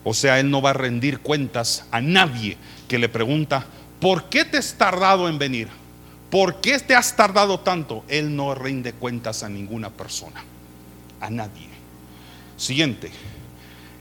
[0.03, 3.65] O sea, Él no va a rendir cuentas a nadie que le pregunta,
[3.99, 5.67] ¿por qué te has tardado en venir?
[6.29, 8.03] ¿Por qué te has tardado tanto?
[8.07, 10.43] Él no rinde cuentas a ninguna persona,
[11.19, 11.67] a nadie.
[12.57, 13.11] Siguiente,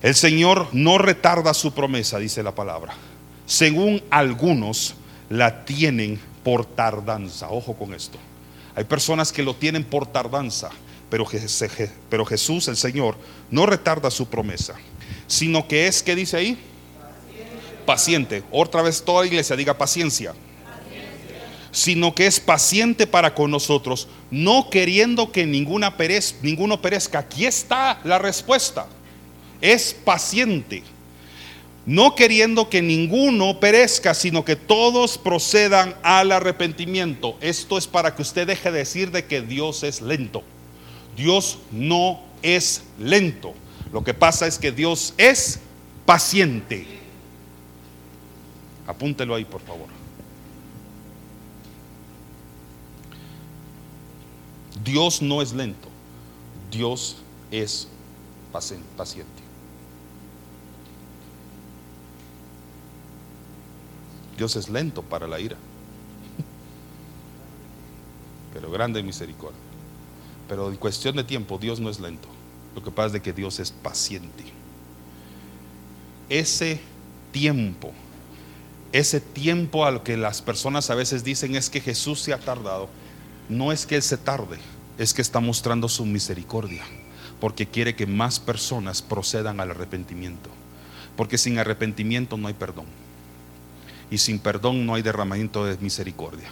[0.03, 2.95] el Señor no retarda su promesa, dice la palabra.
[3.47, 4.95] Según algunos
[5.29, 7.51] la tienen por tardanza.
[7.51, 8.19] Ojo con esto.
[8.75, 10.71] Hay personas que lo tienen por tardanza,
[11.11, 11.27] pero,
[12.09, 13.17] pero Jesús, el Señor,
[13.51, 14.75] no retarda su promesa,
[15.27, 16.59] sino que es, ¿qué dice ahí?
[17.85, 18.43] Paciente.
[18.51, 20.35] Otra vez toda iglesia diga paciencia
[21.73, 27.21] sino que es paciente para con nosotros, no queriendo que ninguna perez, ninguno perezca.
[27.21, 28.87] Aquí está la respuesta.
[29.61, 30.83] Es paciente.
[31.87, 37.37] No queriendo que ninguno perezca, sino que todos procedan al arrepentimiento.
[37.41, 40.43] Esto es para que usted deje de decir de que Dios es lento.
[41.17, 43.55] Dios no es lento.
[43.93, 45.61] Lo que pasa es que Dios es
[46.07, 46.87] paciente.
[48.87, 49.89] Apúntelo ahí, por favor.
[54.83, 55.89] Dios no es lento,
[56.71, 57.19] Dios
[57.51, 57.87] es
[58.51, 58.87] paciente.
[64.37, 65.57] Dios es lento para la ira,
[68.55, 69.60] pero grande misericordia.
[70.51, 72.27] Pero en cuestión de tiempo, Dios no es lento.
[72.75, 74.43] Lo que pasa es que Dios es paciente.
[76.29, 76.81] Ese
[77.31, 77.93] tiempo,
[78.91, 82.89] ese tiempo al que las personas a veces dicen es que Jesús se ha tardado,
[83.49, 84.59] no es que Él se tarde,
[84.99, 86.83] es que está mostrando su misericordia,
[87.41, 90.51] porque quiere que más personas procedan al arrepentimiento.
[91.17, 92.87] Porque sin arrepentimiento no hay perdón.
[94.11, 96.49] Y sin perdón no hay derramamiento de misericordia.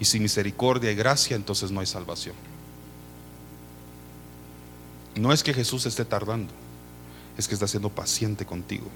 [0.00, 2.53] Y sin misericordia y gracia entonces no hay salvación.
[5.16, 6.52] No es que Jesús esté tardando,
[7.38, 8.86] es que está siendo paciente contigo.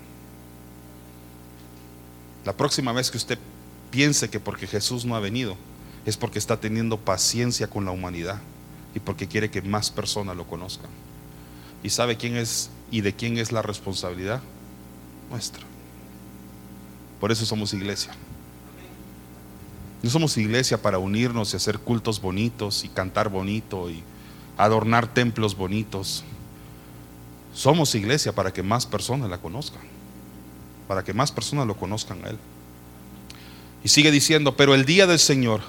[2.44, 3.38] La próxima vez que usted
[3.90, 5.56] piense que porque Jesús no ha venido,
[6.06, 8.40] es porque está teniendo paciencia con la humanidad
[8.94, 10.90] y porque quiere que más personas lo conozcan.
[11.82, 14.40] ¿Y sabe quién es y de quién es la responsabilidad?
[15.30, 15.62] Nuestra.
[17.20, 18.12] Por eso somos iglesia.
[20.02, 24.02] No somos iglesia para unirnos y hacer cultos bonitos y cantar bonito y
[24.58, 26.24] adornar templos bonitos.
[27.54, 29.82] Somos iglesia para que más personas la conozcan,
[30.86, 32.38] para que más personas lo conozcan a Él.
[33.82, 35.62] Y sigue diciendo, pero el día del Señor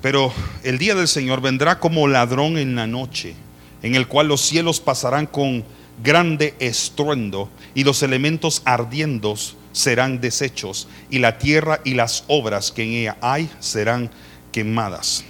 [0.00, 0.32] pero
[0.64, 3.34] el día del Señor vendrá como ladrón en la noche,
[3.82, 5.64] en el cual los cielos pasarán con
[6.02, 12.82] grande estruendo y los elementos ardiendos serán deshechos y la tierra y las obras que
[12.82, 14.10] en ella hay serán
[14.50, 15.24] quemadas.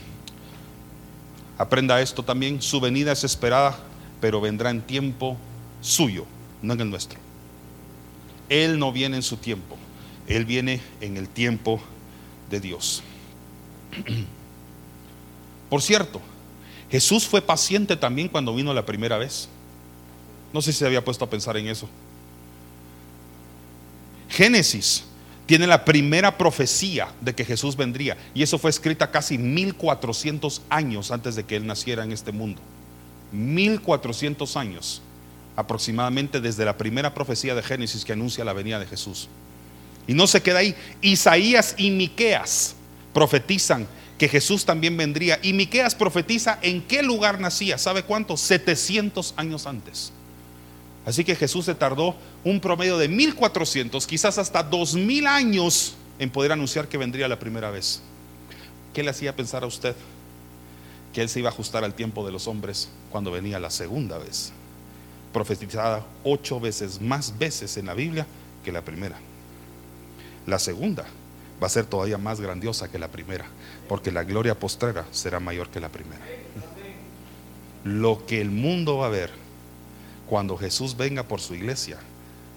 [1.62, 3.79] Aprenda esto también, su venida es esperada,
[4.20, 5.37] pero vendrá en tiempo
[5.81, 6.27] suyo,
[6.61, 7.20] no en el nuestro.
[8.48, 9.77] Él no viene en su tiempo,
[10.27, 11.81] Él viene en el tiempo
[12.51, 13.05] de Dios.
[15.70, 16.20] Por cierto,
[16.90, 19.48] Jesús fue paciente también cuando vino la primera vez.
[20.53, 21.88] No sé si se había puesto a pensar en eso.
[24.29, 25.05] Génesis
[25.46, 31.11] tiene la primera profecía de que Jesús vendría y eso fue escrita casi 1400 años
[31.11, 32.61] antes de que él naciera en este mundo.
[33.33, 35.02] 1400 años
[35.57, 39.28] aproximadamente desde la primera profecía de Génesis que anuncia la venida de Jesús.
[40.07, 40.74] Y no se queda ahí.
[41.00, 42.74] Isaías y Miqueas
[43.12, 43.87] profetizan
[44.18, 45.38] que Jesús también vendría.
[45.42, 47.78] Y Miqueas profetiza en qué lugar nacía.
[47.78, 48.37] ¿Sabe cuánto?
[48.37, 50.12] 700 años antes.
[51.05, 56.53] Así que Jesús se tardó un promedio de 1400, quizás hasta 2000 años en poder
[56.53, 58.03] anunciar que vendría la primera vez.
[58.95, 59.97] ¿Qué le hacía pensar a usted?
[61.12, 64.19] Que él se iba a ajustar al tiempo de los hombres cuando venía la segunda
[64.19, 64.53] vez.
[65.33, 68.27] Profetizada ocho veces más veces en la Biblia
[68.65, 69.19] que la primera.
[70.47, 71.05] La segunda
[71.61, 73.47] va a ser todavía más grandiosa que la primera,
[73.88, 76.25] porque la gloria postrera será mayor que la primera.
[77.85, 79.41] Lo que el mundo va a ver
[80.33, 81.99] cuando Jesús venga por su iglesia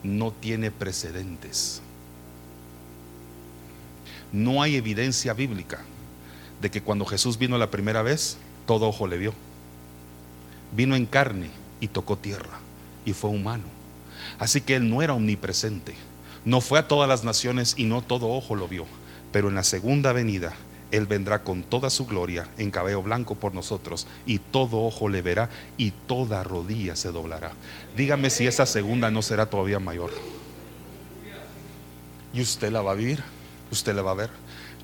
[0.02, 1.82] no tiene precedentes.
[4.32, 5.84] No hay evidencia bíblica
[6.62, 9.34] de que cuando Jesús vino la primera vez, todo ojo le vio.
[10.74, 11.50] Vino en carne
[11.82, 12.60] y tocó tierra
[13.04, 13.66] y fue humano.
[14.40, 15.96] Así que Él no era omnipresente.
[16.46, 18.86] No fue a todas las naciones y no todo ojo lo vio.
[19.34, 20.54] Pero en la segunda venida,
[20.96, 25.22] Él vendrá con toda su gloria en cabello blanco por nosotros y todo ojo le
[25.22, 27.52] verá y toda rodilla se doblará.
[27.98, 30.12] Dígame si esa segunda no será todavía mayor.
[32.34, 33.22] Y usted la va a vivir,
[33.72, 34.30] usted la va a ver.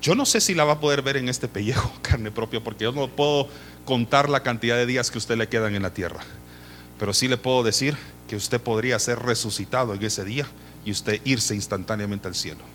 [0.02, 2.84] Yo no sé si la va a poder ver en este pellejo, carne propia, porque
[2.84, 3.48] yo no puedo
[3.86, 6.20] contar la cantidad de días que usted le quedan en la tierra.
[6.98, 7.96] Pero sí le puedo decir
[8.28, 10.46] que usted podría ser resucitado en ese día
[10.84, 12.71] y usted irse instantáneamente al cielo.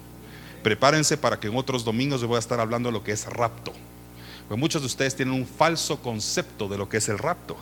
[0.68, 3.26] Prepárense para que en otros domingos yo voy a estar hablando de lo que es
[3.26, 3.72] rapto.
[4.50, 7.56] Porque muchos de ustedes tienen un falso concepto de lo que es el rapto.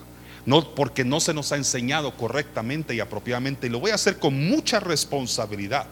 [0.48, 3.68] No porque no se nos ha enseñado correctamente y apropiadamente.
[3.68, 5.86] Y lo voy a hacer con mucha responsabilidad,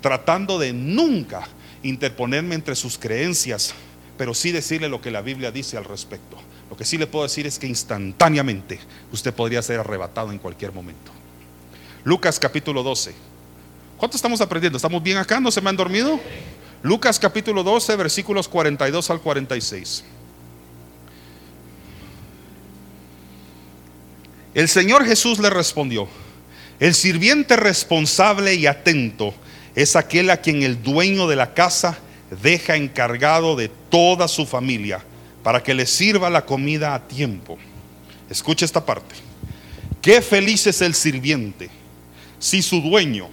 [0.00, 1.46] tratando de nunca
[1.82, 3.74] interponerme entre sus creencias,
[4.16, 6.38] pero sí decirle lo que la Biblia dice al respecto.
[6.70, 8.80] Lo que sí le puedo decir es que instantáneamente
[9.12, 11.12] usted podría ser arrebatado en cualquier momento.
[12.02, 13.25] Lucas capítulo 12.
[13.96, 14.76] ¿Cuánto estamos aprendiendo?
[14.76, 15.40] ¿Estamos bien acá?
[15.40, 16.20] ¿No se me han dormido?
[16.82, 20.04] Lucas capítulo 12, versículos 42 al 46.
[24.54, 26.08] El Señor Jesús le respondió,
[26.78, 29.34] el sirviente responsable y atento
[29.74, 31.98] es aquel a quien el dueño de la casa
[32.42, 35.02] deja encargado de toda su familia
[35.42, 37.56] para que le sirva la comida a tiempo.
[38.28, 39.14] Escucha esta parte.
[40.02, 41.70] Qué feliz es el sirviente
[42.38, 43.30] si su dueño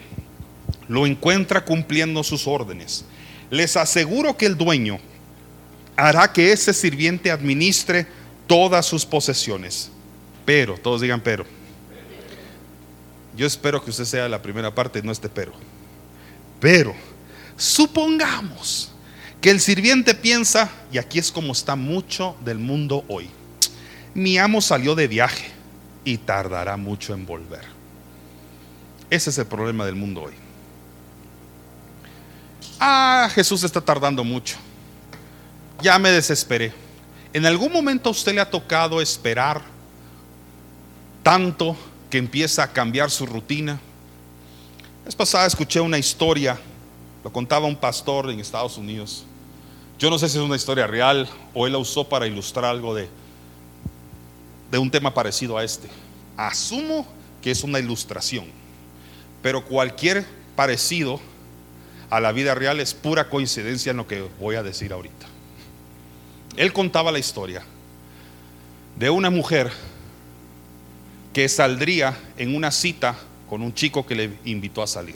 [0.87, 3.05] lo encuentra cumpliendo sus órdenes.
[3.49, 4.99] Les aseguro que el dueño
[5.95, 8.07] hará que ese sirviente administre
[8.47, 9.91] todas sus posesiones.
[10.45, 11.45] Pero, todos digan pero.
[13.35, 15.53] Yo espero que usted sea la primera parte, no este pero.
[16.59, 16.93] Pero,
[17.57, 18.91] supongamos
[19.41, 23.29] que el sirviente piensa, y aquí es como está mucho del mundo hoy,
[24.13, 25.47] mi amo salió de viaje
[26.05, 27.65] y tardará mucho en volver.
[29.09, 30.42] Ese es el problema del mundo hoy.
[32.79, 34.57] Ah, Jesús está tardando mucho.
[35.81, 36.73] Ya me desesperé.
[37.33, 39.61] ¿En algún momento a usted le ha tocado esperar
[41.23, 41.75] tanto
[42.09, 43.79] que empieza a cambiar su rutina?
[45.05, 46.57] Es pasada escuché una historia,
[47.23, 49.25] lo contaba un pastor en Estados Unidos.
[49.97, 52.93] Yo no sé si es una historia real o él la usó para ilustrar algo
[52.93, 53.09] de,
[54.71, 55.89] de un tema parecido a este.
[56.37, 57.05] Asumo
[57.41, 58.45] que es una ilustración,
[59.41, 61.19] pero cualquier parecido
[62.13, 65.25] a la vida real es pura coincidencia en lo que voy a decir ahorita.
[66.55, 67.63] Él contaba la historia
[68.99, 69.71] de una mujer
[71.33, 73.15] que saldría en una cita
[73.49, 75.15] con un chico que le invitó a salir.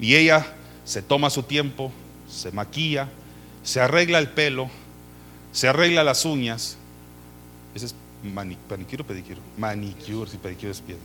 [0.00, 0.46] Y ella
[0.86, 1.92] se toma su tiempo,
[2.26, 3.10] se maquilla,
[3.62, 4.70] se arregla el pelo,
[5.52, 6.78] se arregla las uñas.
[7.74, 9.40] Ese es manicure o pedicure.
[9.58, 11.02] Manicure, si pedicure es piedra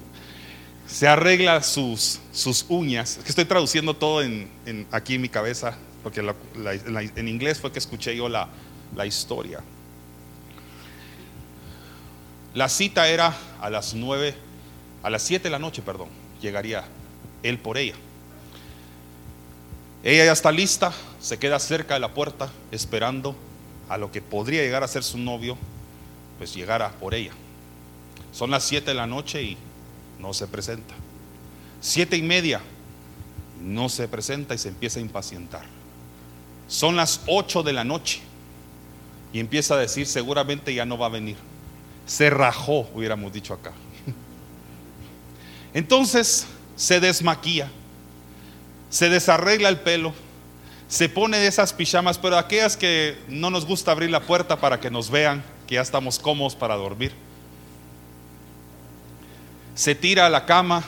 [0.91, 3.17] se arregla sus, sus uñas.
[3.17, 4.49] Es que estoy traduciendo todo en,
[4.91, 6.19] aquí en mi cabeza, porque
[7.15, 8.49] en inglés fue que escuché yo la,
[8.95, 9.62] la historia.
[12.54, 14.36] La cita era a las nueve,
[15.01, 16.10] a las siete de la noche, perdón,
[16.41, 16.84] llegaría
[17.41, 17.95] él por ella.
[20.04, 23.36] Ella ya está lista, se queda cerca de la puerta esperando
[23.88, 25.58] a lo que podría llegar a ser su novio,
[26.38, 27.32] pues llegara por ella.
[28.34, 29.58] Son las siete de la noche y
[30.21, 30.93] no se presenta.
[31.81, 32.62] Siete y media,
[33.60, 35.63] no se presenta y se empieza a impacientar.
[36.67, 38.21] Son las ocho de la noche
[39.34, 41.38] y empieza a decir, seguramente ya no va a venir.
[42.05, 43.71] Se rajó, hubiéramos dicho acá.
[45.73, 47.69] Entonces se desmaquilla,
[48.89, 50.13] se desarregla el pelo,
[50.88, 54.80] se pone de esas pijamas, pero aquellas que no nos gusta abrir la puerta para
[54.80, 57.13] que nos vean, que ya estamos cómodos para dormir
[59.82, 60.84] se tira a la cama,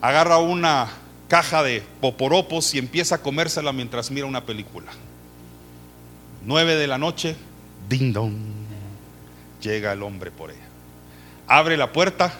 [0.00, 0.86] agarra una
[1.26, 4.92] caja de poporopos y empieza a comérsela mientras mira una película.
[6.44, 7.34] Nueve de la noche,
[7.88, 8.36] ding dong,
[9.60, 10.60] llega el hombre por ella.
[11.48, 12.32] Abre la puerta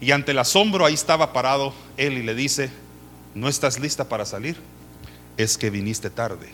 [0.00, 2.70] y ante el asombro ahí estaba parado él y le dice,
[3.34, 4.56] ¿no estás lista para salir?
[5.36, 6.48] Es que viniste tarde.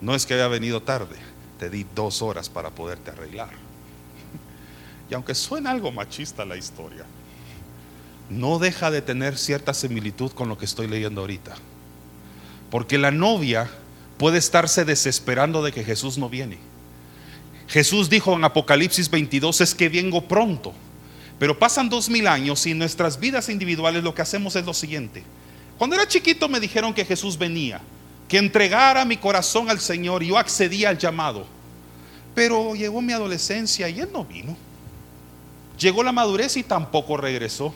[0.00, 1.16] No es que había venido tarde,
[1.58, 3.50] te di dos horas para poderte arreglar.
[5.10, 7.04] Y aunque suena algo machista la historia,
[8.32, 11.54] no deja de tener cierta similitud con lo que estoy leyendo ahorita.
[12.70, 13.70] Porque la novia
[14.18, 16.58] puede estarse desesperando de que Jesús no viene.
[17.68, 20.72] Jesús dijo en Apocalipsis 22, es que vengo pronto.
[21.38, 24.74] Pero pasan dos mil años y en nuestras vidas individuales lo que hacemos es lo
[24.74, 25.22] siguiente.
[25.76, 27.80] Cuando era chiquito me dijeron que Jesús venía,
[28.28, 31.46] que entregara mi corazón al Señor y yo accedía al llamado.
[32.34, 34.56] Pero llegó mi adolescencia y Él no vino.
[35.78, 37.74] Llegó la madurez y tampoco regresó.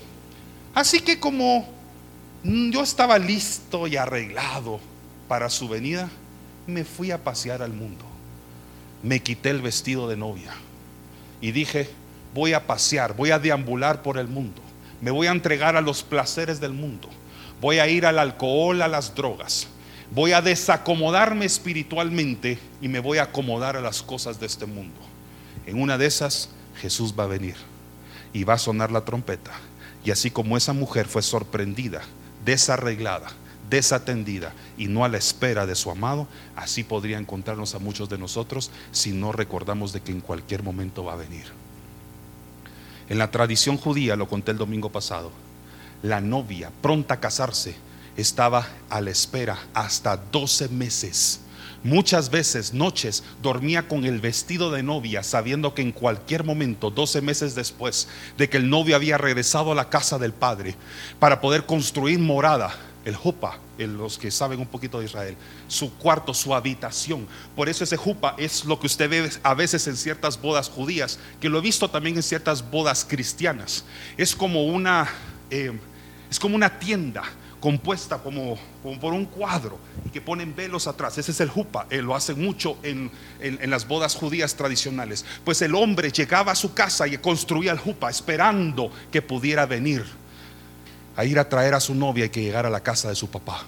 [0.77, 1.67] Así que como
[2.45, 4.79] yo estaba listo y arreglado
[5.27, 6.11] para su venida,
[6.67, 8.05] me fui a pasear al mundo.
[9.03, 10.53] Me quité el vestido de novia
[11.41, 11.89] y dije,
[12.35, 14.61] voy a pasear, voy a deambular por el mundo.
[15.01, 17.09] Me voy a entregar a los placeres del mundo.
[17.59, 19.69] Voy a ir al alcohol, a las drogas.
[20.11, 25.01] Voy a desacomodarme espiritualmente y me voy a acomodar a las cosas de este mundo.
[25.65, 26.51] En una de esas,
[26.83, 27.57] Jesús va a venir
[28.35, 29.53] y va a sonar la trompeta.
[30.07, 32.01] Y así como esa mujer fue sorprendida,
[32.45, 33.27] desarreglada,
[33.69, 38.17] desatendida y no a la espera de su amado, así podría encontrarnos a muchos de
[38.17, 41.47] nosotros si no recordamos de que en cualquier momento va a venir.
[43.09, 45.33] En la tradición judía, lo conté el domingo pasado,
[46.05, 47.75] la novia pronta a casarse
[48.17, 51.41] estaba a la espera hasta 12 meses.
[51.83, 57.21] Muchas veces, noches, dormía con el vestido de novia, sabiendo que en cualquier momento, 12
[57.21, 60.75] meses después de que el novio había regresado a la casa del padre,
[61.19, 62.75] para poder construir morada,
[63.07, 65.37] el jupa, los que saben un poquito de Israel,
[65.69, 67.29] su cuarto, su habitación.
[67.55, 71.21] Por eso ese jupa es lo que usted ve a veces en ciertas bodas judías,
[71.41, 73.85] que lo he visto también en ciertas bodas cristianas.
[74.17, 75.09] Es como una,
[75.51, 75.79] eh,
[76.29, 77.23] es como una tienda
[77.61, 78.59] compuesta como,
[79.01, 81.19] por un cuadro y que ponen velos atrás.
[81.19, 85.25] Ese es el jupa, lo hacen mucho en, en, las bodas judías tradicionales.
[85.45, 90.05] Pues el hombre llegaba a su casa y construía el jupa esperando que pudiera venir
[91.17, 93.29] a ir a traer a su novia y que llegara a la casa de su
[93.29, 93.65] papá.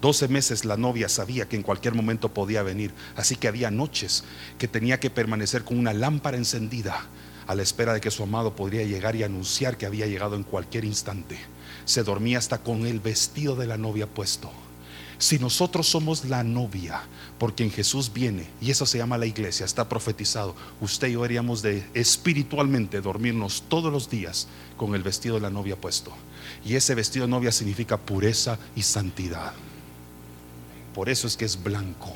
[0.00, 4.24] Doce meses la novia sabía que en cualquier momento podía venir, así que había noches
[4.58, 7.06] que tenía que permanecer con una lámpara encendida
[7.46, 10.42] a la espera de que su amado podría llegar y anunciar que había llegado en
[10.42, 11.38] cualquier instante
[11.90, 14.50] se dormía hasta con el vestido de la novia puesto.
[15.18, 17.02] Si nosotros somos la novia,
[17.38, 21.24] porque en Jesús viene, y eso se llama la iglesia, está profetizado, usted y yo
[21.24, 24.46] haríamos de espiritualmente dormirnos todos los días
[24.78, 26.12] con el vestido de la novia puesto.
[26.64, 29.52] Y ese vestido de novia significa pureza y santidad.
[30.94, 32.14] Por eso es que es blanco,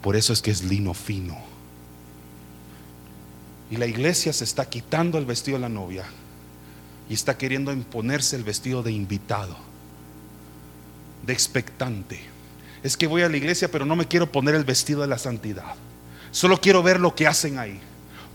[0.00, 1.36] por eso es que es lino fino.
[3.70, 6.06] Y la iglesia se está quitando el vestido de la novia
[7.08, 9.56] y está queriendo imponerse el vestido de invitado,
[11.24, 12.20] de expectante.
[12.82, 15.18] Es que voy a la iglesia, pero no me quiero poner el vestido de la
[15.18, 15.74] santidad.
[16.30, 17.80] Solo quiero ver lo que hacen ahí.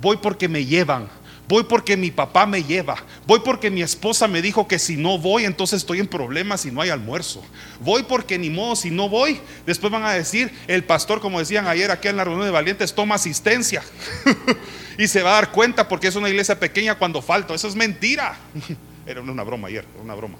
[0.02, 1.08] Voy porque me llevan.
[1.48, 2.96] Voy porque mi papá me lleva.
[3.28, 6.72] Voy porque mi esposa me dijo que si no voy, entonces estoy en problemas y
[6.72, 7.44] no hay almuerzo.
[7.82, 11.68] Voy porque ni modo, si no voy, después van a decir, el pastor, como decían
[11.68, 13.84] ayer aquí en la reunión de valientes, toma asistencia.
[14.98, 17.54] y se va a dar cuenta porque es una iglesia pequeña cuando falto.
[17.54, 18.38] Eso es mentira.
[19.06, 20.38] Era una broma ayer, una broma.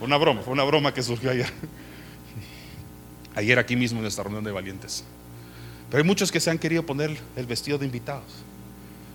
[0.00, 1.50] Una broma, fue una broma que surgió ayer.
[3.34, 5.04] Ayer aquí mismo en esta reunión de valientes.
[5.88, 8.24] Pero hay muchos que se han querido poner el vestido de invitados.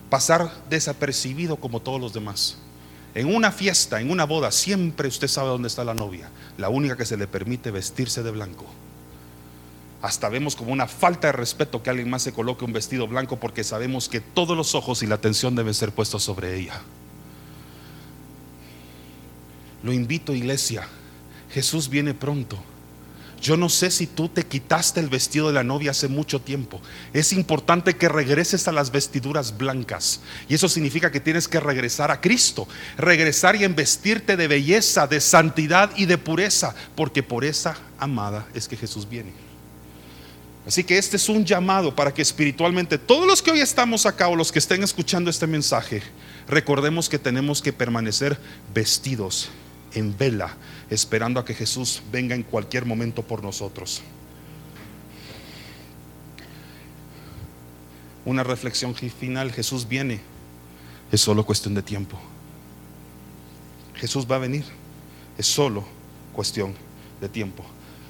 [0.09, 2.57] Pasar desapercibido como todos los demás.
[3.13, 6.29] En una fiesta, en una boda, siempre usted sabe dónde está la novia.
[6.57, 8.65] La única que se le permite vestirse de blanco.
[10.05, 13.39] Hasta vemos como una falta de respeto que alguien más se coloque un vestido blanco
[13.39, 16.79] porque sabemos que todos los ojos y la atención deben ser puestos sobre ella.
[19.81, 20.87] Lo invito, iglesia.
[21.49, 22.59] Jesús viene pronto.
[23.41, 26.81] Yo no sé si tú te quitaste el vestido de la novia hace mucho tiempo.
[27.11, 30.21] Es importante que regreses a las vestiduras blancas.
[30.47, 32.67] Y eso significa que tienes que regresar a Cristo.
[32.95, 36.75] Regresar y embestirte de belleza, de santidad y de pureza.
[36.95, 39.54] Porque por esa amada es que Jesús viene.
[40.65, 44.29] Así que este es un llamado para que espiritualmente todos los que hoy estamos acá
[44.29, 46.01] o los que estén escuchando este mensaje,
[46.47, 48.39] recordemos que tenemos que permanecer
[48.73, 49.49] vestidos
[49.93, 50.57] en vela,
[50.89, 54.01] esperando a que Jesús venga en cualquier momento por nosotros.
[58.25, 60.19] Una reflexión final, Jesús viene,
[61.11, 62.19] es solo cuestión de tiempo.
[63.93, 64.65] Jesús va a venir,
[65.37, 65.85] es solo
[66.33, 66.73] cuestión
[67.21, 67.63] de tiempo.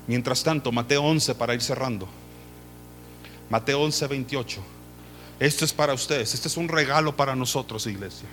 [0.07, 2.07] Mientras tanto, Mateo 11 para ir cerrando.
[3.49, 4.61] Mateo 11, 28.
[5.39, 8.27] Esto es para ustedes, este es un regalo para nosotros, iglesia.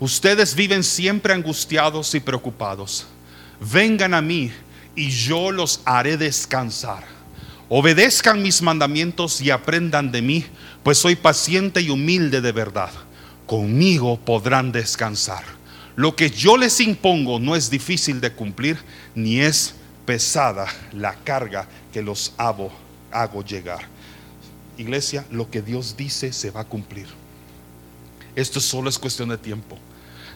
[0.00, 3.06] Ustedes viven siempre angustiados y preocupados.
[3.60, 4.50] Vengan a mí
[4.96, 7.04] y yo los haré descansar.
[7.68, 10.44] Obedezcan mis mandamientos y aprendan de mí,
[10.82, 12.90] pues soy paciente y humilde de verdad.
[13.46, 15.44] Conmigo podrán descansar.
[15.94, 18.78] Lo que yo les impongo no es difícil de cumplir,
[19.14, 19.74] ni es
[20.04, 22.72] pesada la carga que los hago
[23.12, 23.91] hago llegar.
[24.78, 27.06] Iglesia, lo que Dios dice se va a cumplir.
[28.34, 29.78] Esto solo es cuestión de tiempo.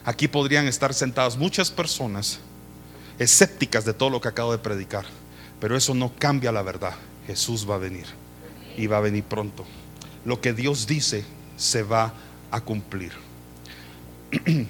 [0.05, 2.39] Aquí podrían estar sentadas muchas personas
[3.19, 5.05] escépticas de todo lo que acabo de predicar,
[5.59, 6.93] pero eso no cambia la verdad.
[7.25, 8.05] Jesús va a venir
[8.77, 9.65] y va a venir pronto.
[10.23, 11.25] Lo que Dios dice
[11.57, 12.13] se va
[12.51, 13.11] a cumplir.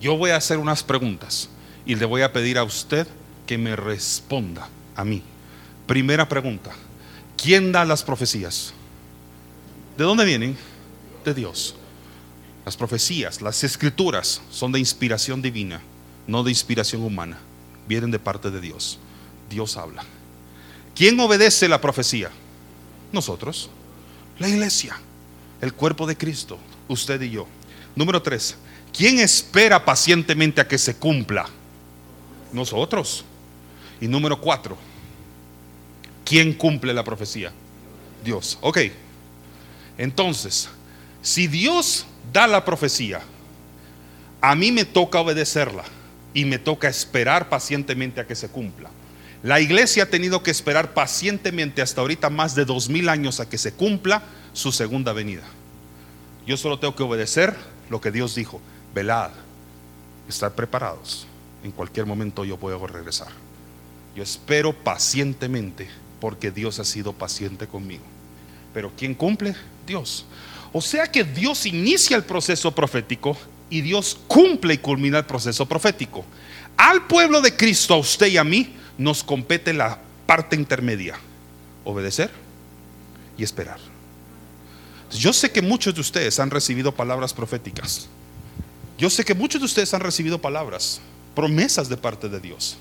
[0.00, 1.48] Yo voy a hacer unas preguntas
[1.84, 3.06] y le voy a pedir a usted
[3.46, 5.22] que me responda a mí.
[5.86, 6.72] Primera pregunta,
[7.36, 8.72] ¿quién da las profecías?
[9.96, 10.56] ¿De dónde vienen?
[11.24, 11.74] De Dios.
[12.64, 15.80] Las profecías, las escrituras son de inspiración divina,
[16.26, 17.38] no de inspiración humana.
[17.86, 18.98] Vienen de parte de Dios.
[19.48, 20.02] Dios habla.
[20.94, 22.30] ¿Quién obedece la profecía?
[23.12, 23.70] Nosotros,
[24.38, 24.98] la iglesia,
[25.60, 26.58] el cuerpo de Cristo,
[26.88, 27.46] usted y yo.
[27.94, 28.56] Número tres,
[28.92, 31.46] ¿quién espera pacientemente a que se cumpla?
[32.52, 33.24] Nosotros.
[34.00, 34.76] Y número cuatro,
[36.26, 37.52] ¿quién cumple la profecía?
[38.22, 38.58] Dios.
[38.60, 38.78] Ok.
[39.96, 40.68] Entonces,
[41.22, 43.22] si Dios da la profecía,
[44.42, 45.84] a mí me toca obedecerla
[46.34, 48.90] y me toca esperar pacientemente a que se cumpla.
[49.42, 53.48] La iglesia ha tenido que esperar pacientemente hasta ahorita más de dos mil años a
[53.48, 54.22] que se cumpla
[54.52, 55.44] su segunda venida.
[56.46, 57.54] Yo solo tengo que obedecer
[57.88, 58.60] lo que Dios dijo.
[58.94, 59.30] Velad,
[60.28, 61.26] estar preparados.
[61.62, 63.28] En cualquier momento yo puedo regresar.
[64.14, 65.88] Yo espero pacientemente
[66.20, 68.04] porque Dios ha sido paciente conmigo.
[68.74, 69.54] Pero ¿quién cumple?
[69.86, 70.26] Dios.
[70.72, 73.36] O sea que Dios inicia el proceso profético
[73.70, 76.24] y Dios cumple y culmina el proceso profético.
[76.76, 81.18] Al pueblo de Cristo, a usted y a mí, nos compete la parte intermedia.
[81.84, 82.30] Obedecer
[83.38, 83.78] y esperar.
[85.10, 88.08] Yo sé que muchos de ustedes han recibido palabras proféticas.
[88.98, 91.00] Yo sé que muchos de ustedes han recibido palabras,
[91.34, 92.76] promesas de parte de Dios.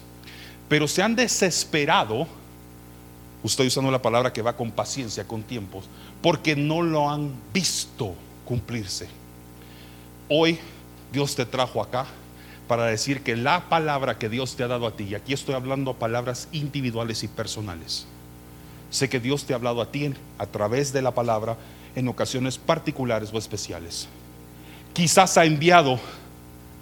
[0.68, 2.28] Pero se han desesperado,
[3.48, 5.86] estoy usando la palabra que va con paciencia, con tiempos,
[6.22, 8.14] porque no lo han visto
[8.46, 9.08] cumplirse.
[10.30, 10.60] Hoy
[11.12, 12.06] Dios te trajo acá
[12.68, 15.56] para decir que la palabra que Dios te ha dado a ti, y aquí estoy
[15.56, 18.08] hablando palabras individuales y personales,
[18.90, 21.58] sé que Dios te ha hablado a ti a través de la palabra
[21.96, 24.08] en ocasiones particulares o especiales.
[24.94, 26.00] Quizás ha enviado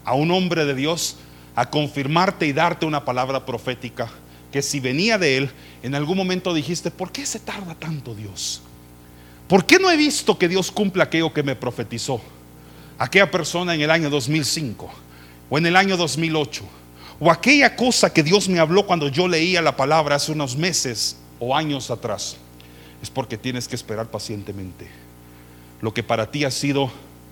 [0.05, 1.17] a un hombre de Dios
[1.55, 4.09] a confirmarte y darte una palabra profética
[4.51, 5.51] que si venía de él,
[5.83, 8.61] en algún momento dijiste, ¿por qué se tarda tanto Dios?
[9.49, 12.21] ¿Por qué no he visto que Dios cumpla aquello que me profetizó?
[12.97, 14.89] Aquella persona en el año 2005
[15.49, 16.63] o en el año 2008
[17.19, 21.17] o aquella cosa que Dios me habló cuando yo leía la palabra hace unos meses
[21.37, 22.37] o años atrás.
[23.01, 24.87] Es porque tienes que esperar pacientemente.
[25.81, 26.89] Lo que para ti ha sido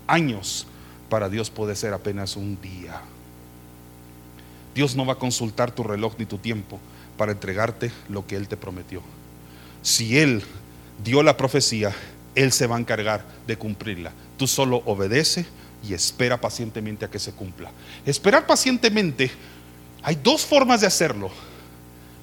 [0.08, 0.68] años,
[1.10, 3.02] para Dios puede ser apenas un día.
[4.76, 6.82] Dios no va a consultar tu reloj ni tu tiempo
[7.22, 9.04] para entregarte lo que Él te prometió.
[9.84, 10.42] Si Él
[11.04, 11.94] dio la profecía,
[12.34, 14.12] Él se va a encargar de cumplirla.
[14.38, 15.46] Tú solo obedece
[15.88, 17.70] y espera pacientemente a que se cumpla.
[18.08, 19.30] Esperar pacientemente,
[20.02, 21.30] hay dos formas de hacerlo.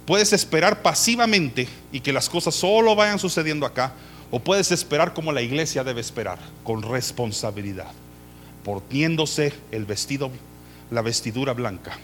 [0.04, 3.92] Puedes esperar pasivamente y que las cosas solo vayan sucediendo acá,
[4.32, 7.92] o puedes esperar como la iglesia debe esperar, con responsabilidad,
[8.64, 10.32] poniéndose el vestido,
[10.90, 11.96] la vestidura blanca,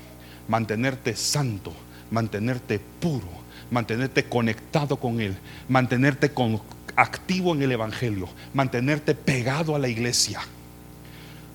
[0.47, 1.73] mantenerte santo,
[2.11, 3.29] mantenerte puro,
[3.71, 5.37] mantenerte conectado con Él,
[5.69, 6.31] mantenerte
[6.97, 10.41] activo en el Evangelio, mantenerte pegado a la iglesia.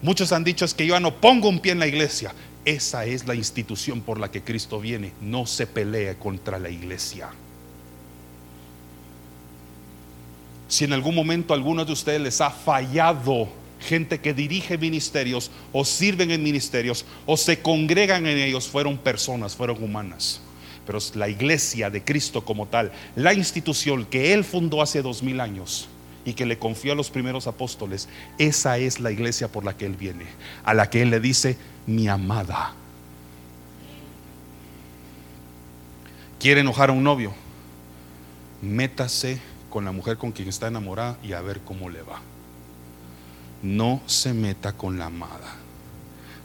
[0.01, 2.33] Muchos han dicho es que yo no pongo un pie en la iglesia.
[2.65, 5.13] Esa es la institución por la que Cristo viene.
[5.21, 7.29] No se pelee contra la iglesia.
[10.67, 13.49] Si en algún momento a alguno de ustedes les ha fallado
[13.79, 19.55] gente que dirige ministerios o sirven en ministerios o se congregan en ellos, fueron personas,
[19.55, 20.41] fueron humanas.
[20.85, 25.39] Pero la iglesia de Cristo como tal, la institución que Él fundó hace dos mil
[25.39, 25.87] años
[26.25, 29.85] y que le confió a los primeros apóstoles, esa es la iglesia por la que
[29.85, 30.25] Él viene,
[30.63, 32.73] a la que Él le dice, mi amada.
[36.39, 37.33] ¿Quiere enojar a un novio?
[38.61, 42.21] Métase con la mujer con quien está enamorada y a ver cómo le va.
[43.61, 45.55] No se meta con la amada.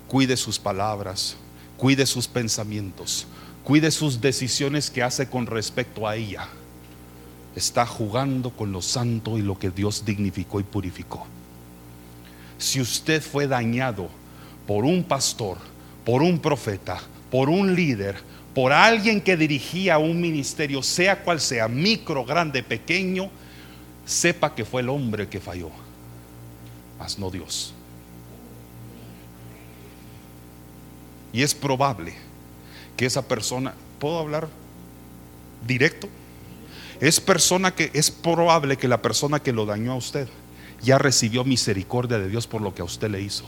[0.09, 1.37] Cuide sus palabras,
[1.77, 3.27] cuide sus pensamientos,
[3.63, 6.49] cuide sus decisiones que hace con respecto a ella.
[7.57, 11.27] Está jugando con lo santo y lo que Dios dignificó y purificó.
[12.59, 14.09] Si usted fue dañado
[14.67, 15.59] por un pastor,
[16.05, 17.01] por un profeta,
[17.31, 18.17] por un líder,
[18.55, 23.31] por alguien que dirigía un ministerio, sea cual sea, micro, grande, pequeño,
[24.07, 25.71] sepa que fue el hombre que falló,
[27.19, 27.73] no Dios.
[31.33, 32.15] Y es probable
[32.97, 34.49] que esa persona, ¿puedo hablar
[35.67, 36.09] directo?
[37.01, 40.29] Es persona que es probable que la persona que lo dañó a usted
[40.83, 43.45] ya recibió misericordia de Dios por lo que a usted le hizo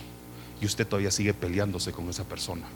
[0.61, 2.67] y usted todavía sigue peleándose con esa persona.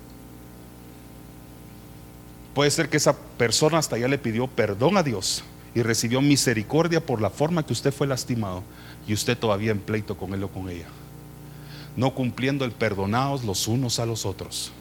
[2.55, 5.43] Puede ser que esa persona hasta ya le pidió perdón a Dios
[5.75, 8.63] y recibió misericordia por la forma que usted fue lastimado
[9.07, 10.87] y usted todavía en pleito con él o con ella.
[11.97, 14.73] No cumpliendo el perdonados los unos a los otros.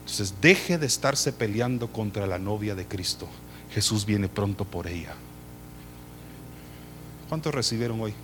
[0.00, 3.28] Entonces deje de estarse peleando contra la novia de Cristo.
[3.72, 5.14] Jesús viene pronto por ella.
[7.28, 8.14] ¿Cuántos recibieron hoy?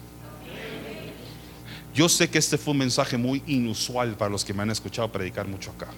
[1.95, 5.13] Yo sé que este fue un mensaje muy inusual para los que me han escuchado
[5.13, 5.89] predicar mucho acá.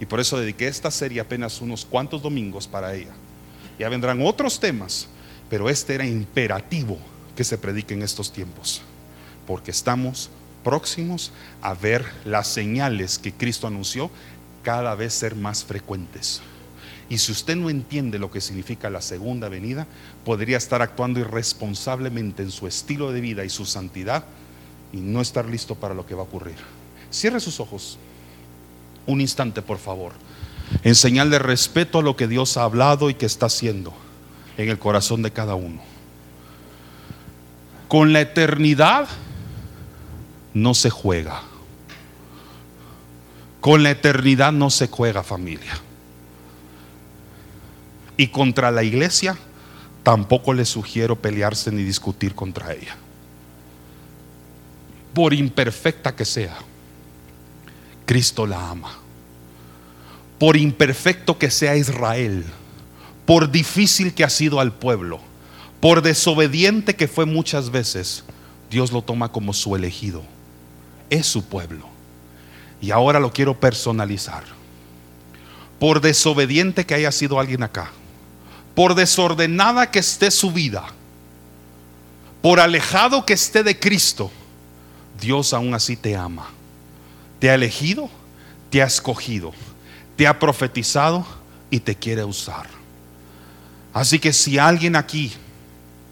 [0.00, 3.12] Y por eso dediqué esta serie apenas unos cuantos domingos para ella.
[3.78, 5.08] Ya vendrán otros temas,
[5.48, 6.98] pero este era imperativo
[7.36, 8.82] que se predique en estos tiempos.
[9.46, 10.30] Porque estamos
[10.64, 11.30] próximos
[11.62, 14.10] a ver las señales que Cristo anunció
[14.62, 16.40] cada vez ser más frecuentes.
[17.08, 19.86] Y si usted no entiende lo que significa la segunda venida,
[20.24, 24.24] podría estar actuando irresponsablemente en su estilo de vida y su santidad
[24.92, 26.56] y no estar listo para lo que va a ocurrir.
[27.12, 27.96] Cierre sus ojos.
[29.06, 30.12] Un instante, por favor.
[30.82, 33.94] En señal de respeto a lo que Dios ha hablado y que está haciendo
[34.56, 35.80] en el corazón de cada uno.
[37.88, 39.08] Con la eternidad
[40.54, 41.42] no se juega.
[43.60, 45.80] Con la eternidad no se juega familia.
[48.16, 49.36] Y contra la iglesia
[50.02, 52.96] tampoco le sugiero pelearse ni discutir contra ella
[55.16, 56.58] por imperfecta que sea,
[58.04, 58.98] Cristo la ama.
[60.38, 62.44] Por imperfecto que sea Israel,
[63.26, 65.20] por difícil que ha sido al pueblo,
[65.80, 68.24] por desobediente que fue muchas veces,
[68.70, 70.22] Dios lo toma como su elegido.
[71.10, 71.88] Es su pueblo.
[72.80, 74.44] Y ahora lo quiero personalizar.
[75.78, 77.90] Por desobediente que haya sido alguien acá,
[78.74, 80.84] por desordenada que esté su vida,
[82.42, 84.30] por alejado que esté de Cristo,
[85.20, 86.48] Dios aún así te ama.
[87.38, 88.08] Te ha elegido,
[88.70, 89.52] te ha escogido,
[90.16, 91.26] te ha profetizado
[91.70, 92.75] y te quiere usar.
[93.96, 95.32] Así que si alguien aquí,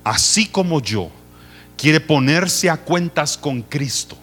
[0.05, 1.11] así como yo,
[1.77, 4.17] quiere ponerse a cuentas con Cristo,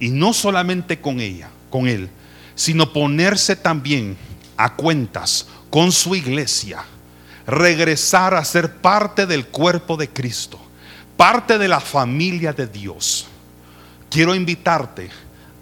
[0.00, 2.08] y no solamente con ella, con Él,
[2.54, 4.16] sino ponerse también
[4.56, 6.82] a cuentas con su iglesia,
[7.46, 10.58] regresar a ser parte del cuerpo de Cristo,
[11.14, 13.26] parte de la familia de Dios
[14.08, 15.10] quiero invitarte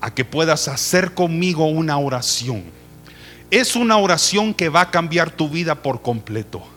[0.01, 2.63] a que puedas hacer conmigo una oración.
[3.51, 6.76] Es una oración que va a cambiar tu vida por completo.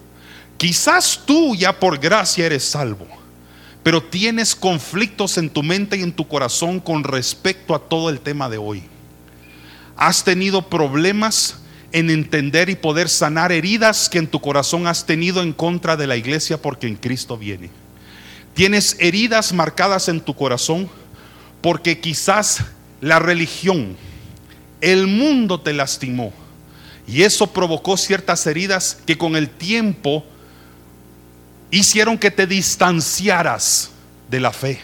[0.59, 3.07] Quizás tú ya por gracia eres salvo,
[3.81, 8.19] pero tienes conflictos en tu mente y en tu corazón con respecto a todo el
[8.19, 8.83] tema de hoy.
[9.95, 11.59] Has tenido problemas
[11.93, 16.07] en entender y poder sanar heridas que en tu corazón has tenido en contra de
[16.07, 17.69] la iglesia porque en Cristo viene.
[18.53, 20.89] Tienes heridas marcadas en tu corazón
[21.61, 22.65] porque quizás
[22.99, 23.95] la religión,
[24.81, 26.33] el mundo te lastimó.
[27.07, 30.25] Y eso provocó ciertas heridas que con el tiempo
[31.71, 33.91] hicieron que te distanciaras
[34.29, 34.79] de la fe,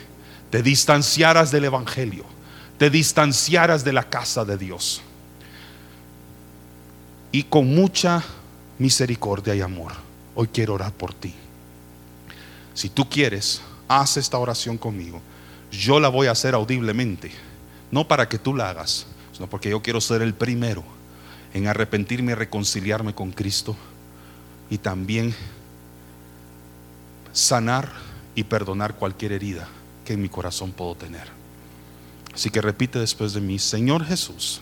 [0.49, 2.25] te distanciaras del Evangelio,
[2.77, 5.01] te distanciaras de la casa de Dios.
[7.31, 8.23] Y con mucha
[8.79, 9.93] misericordia y amor,
[10.35, 11.33] hoy quiero orar por ti.
[12.73, 15.21] Si tú quieres, haz esta oración conmigo
[15.75, 17.31] yo la voy a hacer audiblemente,
[17.91, 20.83] no para que tú la hagas, sino porque yo quiero ser el primero
[21.53, 23.75] en arrepentirme y reconciliarme con Cristo
[24.69, 25.35] y también
[27.35, 27.91] sanar
[28.33, 29.67] y perdonar cualquier herida
[30.03, 31.27] que en mi corazón puedo tener.
[32.33, 34.61] Así que repite después de mí, Señor Jesús,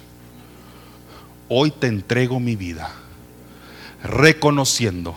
[1.48, 2.92] hoy te entrego mi vida,
[4.04, 5.16] reconociendo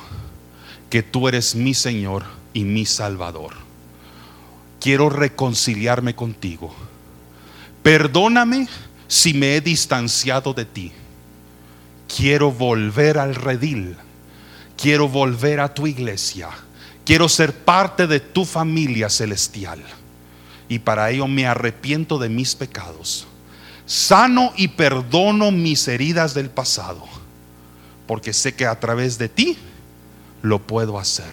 [0.89, 2.23] que tú eres mi Señor
[2.55, 3.67] y mi Salvador
[4.87, 6.73] quiero reconciliarme contigo.
[7.83, 8.69] Perdóname
[9.09, 10.93] si me he distanciado de ti.
[12.15, 13.97] Quiero volver al redil.
[14.81, 16.51] Quiero volver a tu iglesia.
[17.07, 19.81] Quiero ser parte de tu familia celestial.
[20.69, 23.29] Y para ello me arrepiento de mis pecados.
[23.87, 27.05] Sano y perdono mis heridas del pasado.
[28.09, 29.57] Porque sé que a través de ti
[30.43, 31.33] lo puedo hacer.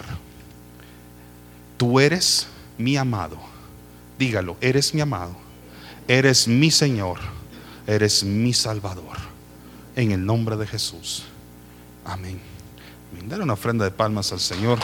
[1.77, 2.47] Tú eres
[2.77, 3.37] mi amado.
[4.19, 5.35] Dígalo, eres mi amado,
[6.07, 7.17] eres mi Señor,
[7.87, 9.17] eres mi Salvador.
[9.95, 11.23] En el nombre de Jesús.
[12.05, 12.39] Amén.
[13.27, 14.79] Dar una ofrenda de palmas al Señor.